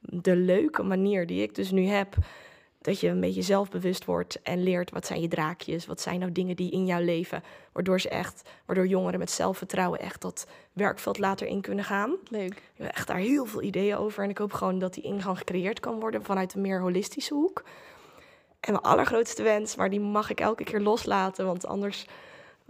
[0.00, 2.14] de leuke manier die ik dus nu heb,
[2.80, 6.32] dat je een beetje zelfbewust wordt en leert wat zijn je draakjes, wat zijn nou
[6.32, 7.42] dingen die in jouw leven,
[7.72, 12.16] waardoor ze echt, waardoor jongeren met zelfvertrouwen echt dat werkveld later in kunnen gaan.
[12.28, 12.52] Leuk.
[12.52, 15.38] Ik heb echt daar heel veel ideeën over en ik hoop gewoon dat die ingang
[15.38, 17.64] gecreëerd kan worden vanuit een meer holistische hoek.
[18.60, 22.06] En mijn allergrootste wens, maar die mag ik elke keer loslaten, want anders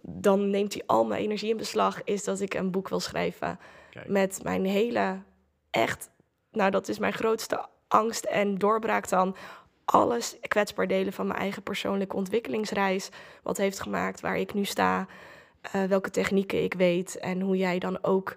[0.09, 3.59] dan neemt hij al mijn energie in beslag, is dat ik een boek wil schrijven
[3.91, 4.09] Kijk.
[4.09, 5.19] met mijn hele,
[5.71, 6.11] echt,
[6.51, 9.37] nou dat is mijn grootste angst en doorbraak dan,
[9.85, 13.09] alles kwetsbaar delen van mijn eigen persoonlijke ontwikkelingsreis,
[13.43, 15.07] wat heeft gemaakt waar ik nu sta,
[15.75, 18.37] uh, welke technieken ik weet en hoe jij dan ook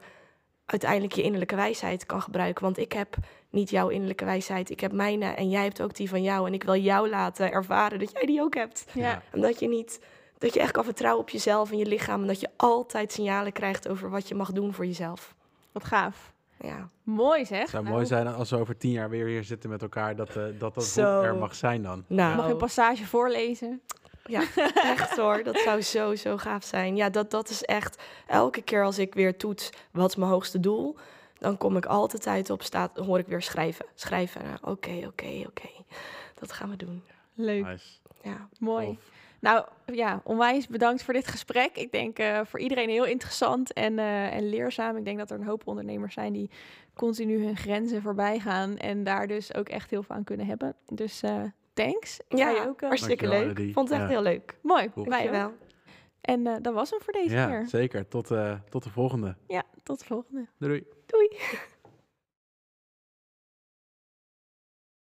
[0.66, 2.64] uiteindelijk je innerlijke wijsheid kan gebruiken.
[2.64, 3.16] Want ik heb
[3.50, 6.48] niet jouw innerlijke wijsheid, ik heb mijne en jij hebt ook die van jou.
[6.48, 8.86] En ik wil jou laten ervaren dat jij die ook hebt.
[8.94, 9.22] Ja.
[9.32, 10.02] En dat je niet,
[10.40, 12.22] dat je echt kan vertrouwen op jezelf en je lichaam.
[12.22, 15.36] En dat je altijd signalen krijgt over wat je mag doen voor jezelf.
[15.72, 16.34] Wat gaaf.
[16.62, 16.90] Ja.
[17.04, 17.60] Mooi zeg.
[17.60, 20.36] Het zou mooi zijn als we over tien jaar weer hier zitten met elkaar, dat
[20.36, 21.22] uh, dat, dat Zo.
[21.22, 22.04] er mag zijn dan.
[22.08, 23.82] Nou, Mag je een passage voorlezen?
[24.26, 24.44] Ja,
[24.76, 25.44] echt hoor.
[25.44, 26.96] Dat zou zo, zo gaaf zijn.
[26.96, 28.02] Ja, dat, dat is echt...
[28.28, 30.96] Elke keer als ik weer toets, wat is mijn hoogste doel...
[31.38, 33.86] dan kom ik altijd uit op staat, dan hoor ik weer schrijven.
[33.96, 34.44] Schrijven.
[34.44, 35.70] Nou, Oké, oké, oké.
[36.40, 37.04] Dat gaan we doen.
[37.34, 37.66] Leuk.
[37.66, 37.86] Nice.
[38.24, 38.48] Ja.
[38.60, 38.98] Mooi.
[39.42, 41.78] Nou ja, onwijs bedankt voor dit gesprek.
[41.78, 44.98] Ik denk uh, voor iedereen heel interessant en, uh, en leerzaam.
[44.98, 46.50] Ik denk dat er een hoop ondernemers zijn die
[46.94, 50.76] continu hun grenzen voorbij gaan en daar dus ook echt heel veel aan kunnen hebben.
[50.94, 51.42] Dus uh,
[51.74, 52.20] thanks.
[52.28, 53.58] Ja, Jij ook, uh, hartstikke leuk.
[53.74, 54.08] Vond het echt Ja.
[54.16, 54.58] heel leuk.
[54.62, 54.90] Mooi.
[54.90, 55.06] Cool.
[55.06, 55.40] dankjewel.
[55.42, 55.68] Dankjewel.
[56.22, 57.68] En uh, dat was hem voor deze Ja, keer.
[57.68, 58.08] zeker.
[58.08, 59.36] Tot, uh, tot de volgende.
[59.48, 60.48] Ja, tot de volgende.
[60.58, 60.84] Doei.
[61.06, 61.30] Doei.